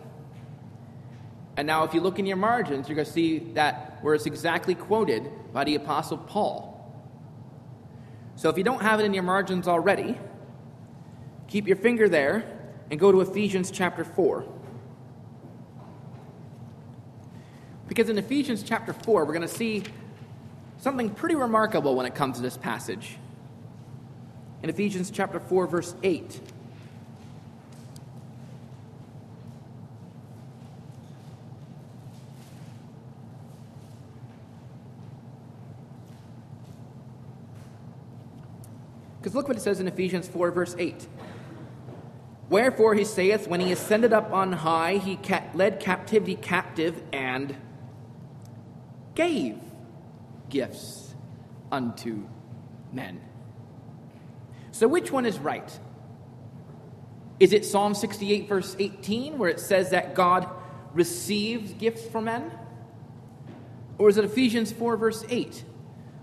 And 1.57 1.67
now, 1.67 1.83
if 1.83 1.93
you 1.93 2.01
look 2.01 2.21
in 2.21 2.25
your 2.25 2.37
margins, 2.37 2.89
you're 2.89 2.95
going 2.95 3.07
to 3.07 3.13
see 3.13 3.41
that 3.55 3.99
where 4.03 4.15
it's 4.15 4.27
exactly 4.27 4.77
quoted 4.77 5.29
by 5.53 5.65
the 5.65 5.75
Apostle 5.75 6.19
Paul. 6.19 6.71
So 8.37 8.49
if 8.49 8.57
you 8.57 8.63
don't 8.63 8.81
have 8.81 9.01
it 9.01 9.05
in 9.05 9.13
your 9.13 9.25
margins 9.25 9.67
already, 9.67 10.17
Keep 11.51 11.67
your 11.67 11.77
finger 11.77 12.09
there 12.09 12.45
and 12.91 12.99
go 12.99 13.11
to 13.11 13.21
Ephesians 13.21 13.73
chapter 13.73 14.05
4. 14.05 14.45
Because 17.89 18.09
in 18.09 18.19
Ephesians 18.19 18.63
chapter 18.63 18.93
4, 18.93 19.25
we're 19.25 19.33
going 19.33 19.43
to 19.43 19.49
see 19.49 19.83
something 20.79 21.11
pretty 21.11 21.35
remarkable 21.35 21.97
when 21.97 22.07
it 22.07 22.15
comes 22.15 22.37
to 22.37 22.43
this 22.43 22.57
passage. 22.57 23.17
In 24.63 24.71
Ephesians 24.71 25.11
chapter 25.11 25.41
4, 25.41 25.67
verse 25.67 25.95
8. 26.05 26.41
Because 39.19 39.35
look 39.35 39.49
what 39.49 39.57
it 39.57 39.61
says 39.61 39.81
in 39.81 39.89
Ephesians 39.89 40.29
4, 40.29 40.53
verse 40.53 40.77
8. 40.79 41.07
Wherefore 42.51 42.95
he 42.95 43.05
saith, 43.05 43.47
When 43.47 43.61
he 43.61 43.73
ascended 43.73 44.13
up 44.13 44.33
on 44.33 44.53
high, 44.53 44.97
he 44.97 45.19
led 45.55 45.81
captivity 45.81 46.35
captive 46.35 47.01
and 47.13 47.57
gave 49.15 49.57
gifts 50.51 51.15
unto 51.71 52.27
men. 52.93 53.21
So, 54.73 54.89
which 54.89 55.13
one 55.13 55.27
is 55.27 55.39
right? 55.39 55.79
Is 57.39 57.53
it 57.53 57.65
Psalm 57.65 57.95
68, 57.95 58.49
verse 58.49 58.75
18, 58.79 59.39
where 59.39 59.49
it 59.49 59.61
says 59.61 59.91
that 59.91 60.15
God 60.15 60.49
receives 60.93 61.73
gifts 61.75 62.05
from 62.05 62.25
men? 62.25 62.51
Or 63.97 64.09
is 64.09 64.17
it 64.17 64.25
Ephesians 64.25 64.73
4, 64.73 64.97
verse 64.97 65.25
8, 65.29 65.65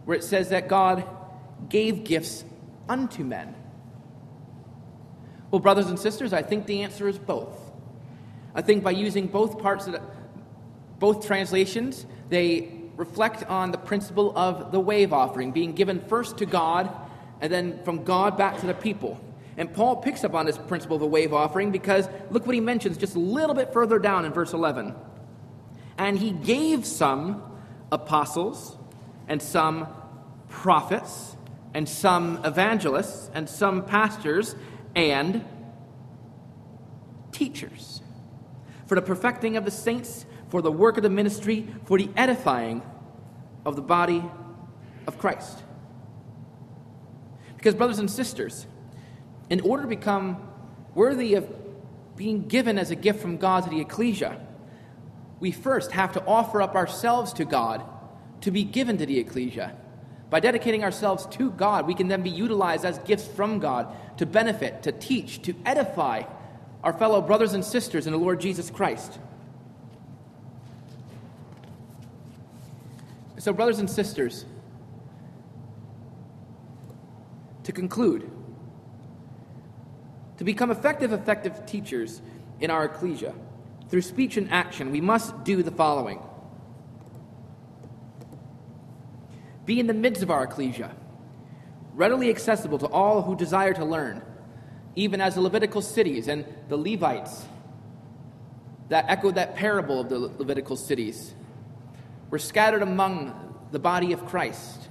where 0.04 0.18
it 0.18 0.24
says 0.24 0.50
that 0.50 0.68
God 0.68 1.06
gave 1.70 2.04
gifts 2.04 2.44
unto 2.90 3.24
men? 3.24 3.56
Well, 5.52 5.60
brothers 5.60 5.88
and 5.88 5.98
sisters, 5.98 6.34
I 6.34 6.42
think 6.42 6.66
the 6.66 6.84
answer 6.84 7.08
is 7.08 7.18
both. 7.18 7.58
I 8.54 8.62
think 8.62 8.84
by 8.84 8.92
using 8.92 9.28
both 9.28 9.60
parts 9.60 9.88
of 9.88 9.94
the, 9.94 10.02
both 11.00 11.26
translations, 11.26 12.06
they 12.30 12.72
reflect 12.96 13.44
on 13.44 13.72
the 13.72 13.78
principle 13.78 14.38
of 14.38 14.72
the 14.72 14.80
wave 14.80 15.14
offering, 15.14 15.52
being 15.52 15.74
given 15.74 16.02
first 16.08 16.38
to 16.40 16.46
God 16.46 16.90
and 17.40 17.54
then 17.54 17.82
from 17.84 18.04
God 18.04 18.38
back 18.38 18.60
to 18.60 18.66
the 18.66 18.74
people. 18.74 19.20
And 19.58 19.74
Paul 19.74 19.98
picks 19.98 20.24
up 20.24 20.34
on 20.34 20.46
this 20.46 20.58
principle 20.58 20.96
of 20.96 21.02
the 21.02 21.08
wave 21.08 21.34
offering 21.34 21.72
because 21.72 22.08
look 22.30 22.46
what 22.46 22.56
he 22.56 22.62
mentions 22.62 22.98
just 22.98 23.16
a 23.16 23.20
little 23.20 23.56
bit 23.56 23.74
further 23.74 24.00
down 24.00 24.26
in 24.26 24.34
verse 24.34 24.54
11. 24.54 24.94
And 25.98 26.18
he 26.18 26.32
gave 26.32 26.86
some 26.86 27.44
apostles, 27.92 28.78
and 29.28 29.42
some 29.42 29.88
prophets, 30.50 31.36
and 31.74 31.88
some 31.88 32.40
evangelists, 32.46 33.30
and 33.34 33.50
some 33.50 33.86
pastors, 33.86 34.56
and 34.98 35.46
teachers 37.32 38.02
for 38.88 38.96
the 38.96 39.02
perfecting 39.02 39.56
of 39.56 39.64
the 39.64 39.72
saints, 39.72 40.26
for 40.50 40.62
the 40.62 40.72
work 40.72 40.98
of 40.98 41.04
the 41.04 41.10
ministry, 41.10 41.68
for 41.86 42.00
the 42.00 42.10
edifying 42.18 42.82
of 43.64 43.76
the 43.76 43.82
body 43.82 44.24
of 45.06 45.20
Christ. 45.20 45.64
Because, 47.56 47.76
brothers 47.76 48.00
and 48.00 48.10
sisters, 48.10 48.66
in 49.50 49.62
order 49.62 49.84
to 49.84 49.90
become 49.90 50.42
worthy 50.96 51.36
of 51.36 51.48
being 52.16 52.48
given 52.48 52.80
as 52.80 52.90
a 52.90 52.96
gift 52.96 53.22
from 53.22 53.38
God 53.38 53.66
to 53.66 53.70
the 53.70 53.80
ecclesia, 53.80 54.42
we 55.40 55.52
first 55.52 55.92
have 55.92 56.14
to 56.14 56.26
offer 56.26 56.62
up 56.62 56.76
ourselves 56.76 57.34
to 57.34 57.46
God 57.46 57.84
to 58.42 58.50
be 58.50 58.64
given 58.64 58.98
to 58.98 59.06
the 59.06 59.20
ecclesia. 59.20 59.76
By 60.30 60.40
dedicating 60.42 60.84
ourselves 60.84 61.26
to 61.38 61.52
God, 61.52 61.88
we 61.88 61.94
can 61.94 62.08
then 62.08 62.22
be 62.22 62.30
utilized 62.30 62.84
as 62.84 63.00
gifts 63.00 63.28
from 63.28 63.60
God 63.60 63.88
to 64.18 64.26
benefit, 64.26 64.84
to 64.84 64.92
teach, 64.92 65.42
to 65.44 65.54
edify 65.66 66.24
our 66.84 66.94
fellow 66.94 67.22
brothers 67.22 67.54
and 67.54 67.64
sisters 67.64 68.08
in 68.08 68.14
the 68.14 68.20
Lord 68.20 68.40
Jesus 68.42 68.70
Christ. 68.70 69.20
So, 73.38 73.54
brothers 73.54 73.80
and 73.80 73.90
sisters, 73.90 74.46
to 77.64 77.72
conclude, 77.72 78.30
to 80.38 80.44
become 80.44 80.72
effective, 80.72 81.14
effective 81.14 81.66
teachers 81.66 82.22
in 82.60 82.70
our 82.70 82.86
ecclesia, 82.86 83.34
through 83.90 84.02
speech 84.02 84.36
and 84.36 84.52
action, 84.52 84.92
we 84.92 85.00
must 85.00 85.44
do 85.46 85.64
the 85.64 85.72
following 85.72 86.20
be 89.68 89.80
in 89.80 89.86
the 89.86 89.94
midst 89.94 90.24
of 90.24 90.32
our 90.32 90.46
ecclesia, 90.46 90.96
readily 91.94 92.32
accessible 92.32 92.80
to 92.80 92.88
all 92.88 93.22
who 93.22 93.36
desire 93.36 93.74
to 93.74 93.86
learn, 93.86 94.24
even 94.96 95.22
as 95.22 95.36
the 95.36 95.42
Levitical 95.42 95.84
cities 95.84 96.28
and 96.28 96.44
the 96.70 96.78
Levites 96.78 97.46
that 98.90 99.06
echoed 99.08 99.36
that 99.36 99.56
parable 99.56 100.02
of 100.02 100.10
the 100.10 100.18
Levitical 100.18 100.76
cities 100.76 101.36
were 102.32 102.40
scattered 102.40 102.82
among 102.82 103.54
the 103.72 103.78
body 103.78 104.12
of 104.14 104.26
Christ, 104.26 104.88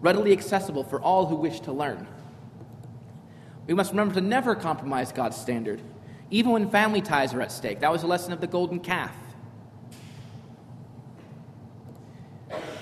readily 0.00 0.32
accessible 0.32 0.84
for 0.84 1.00
all 1.00 1.26
who 1.26 1.34
wish 1.34 1.58
to 1.60 1.72
learn. 1.72 2.06
We 3.66 3.74
must 3.74 3.90
remember 3.90 4.14
to 4.14 4.20
never 4.20 4.54
compromise 4.54 5.10
God's 5.10 5.36
standard 5.36 5.80
even 6.30 6.52
when 6.52 6.68
family 6.68 7.00
ties 7.00 7.32
are 7.34 7.40
at 7.40 7.52
stake. 7.52 7.80
That 7.80 7.92
was 7.92 8.00
the 8.00 8.06
lesson 8.06 8.32
of 8.32 8.40
the 8.40 8.46
golden 8.46 8.80
calf. 8.80 9.14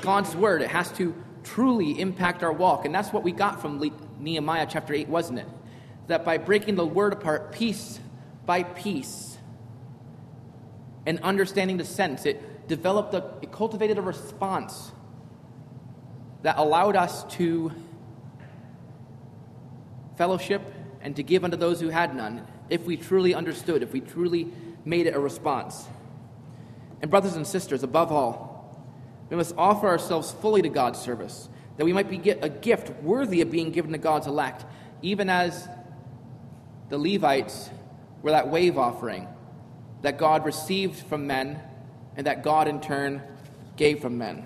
God's 0.03 0.37
word, 0.37 0.61
it 0.61 0.69
has 0.69 0.91
to 0.93 1.15
truly 1.45 1.99
impact 1.99 2.43
our 2.43 2.53
walk. 2.53 2.85
And 2.85 2.95
that's 2.95 3.13
what 3.13 3.23
we 3.23 3.33
got 3.33 3.61
from 3.61 3.83
Nehemiah 4.21 4.67
chapter 4.69 4.93
8, 4.93 5.09
wasn't 5.09 5.39
it? 5.39 5.47
That 6.09 6.25
by 6.25 6.39
breaking 6.39 6.75
the 6.75 6.87
word 6.87 7.13
apart 7.13 7.53
piece 7.53 7.99
by 8.45 8.65
piece 8.65 9.39
and 11.07 11.21
understanding 11.21 11.77
the 11.77 11.85
sense, 11.85 12.27
it 12.27 12.69
developed 12.69 13.15
a, 13.15 13.25
it 13.41 13.53
cultivated 13.53 13.99
a 13.99 14.03
response 14.03 14.93
that 16.43 16.59
allowed 16.59 16.97
us 16.97 17.25
to 17.37 17.73
fellowship 20.17 20.63
and 21.01 21.17
to 21.17 21.23
give 21.23 21.45
unto 21.45 21.57
those 21.57 21.81
who 21.81 21.89
had 21.89 22.15
none 22.15 22.47
if 22.69 22.85
we 22.85 22.97
truly 22.97 23.35
understood, 23.35 23.83
if 23.83 23.93
we 23.93 24.01
truly 24.01 24.53
made 24.85 25.07
it 25.07 25.15
a 25.15 25.21
response. 25.21 25.87
And, 27.01 27.11
brothers 27.11 27.35
and 27.35 27.47
sisters, 27.47 27.83
above 27.83 28.13
all, 28.13 28.52
we 29.33 29.39
must 29.39 29.55
offer 29.57 29.89
ourselves 29.89 30.31
fully 30.31 30.61
to 30.61 30.69
God's 30.69 30.99
service, 30.99 31.49
that 31.79 31.87
we 31.87 31.95
might 31.95 32.11
be 32.11 32.31
a 32.33 32.51
gift 32.51 32.91
worthy 33.03 33.41
of 33.41 33.51
being 33.51 33.71
given 33.71 33.93
to 33.93 33.99
God's 33.99 34.27
elect, 34.27 34.67
even 35.01 35.31
as 35.31 35.67
the 36.91 36.99
Levites 36.99 37.71
were 38.21 38.33
that 38.33 38.49
wave 38.49 38.77
offering 38.77 39.27
that 40.03 40.19
God 40.19 40.45
received 40.45 40.99
from 41.07 41.27
men 41.27 41.59
and 42.15 42.27
that 42.27 42.43
God 42.43 42.69
in 42.69 42.79
turn 42.83 43.23
gave 43.77 44.01
from 44.01 44.19
men. 44.19 44.45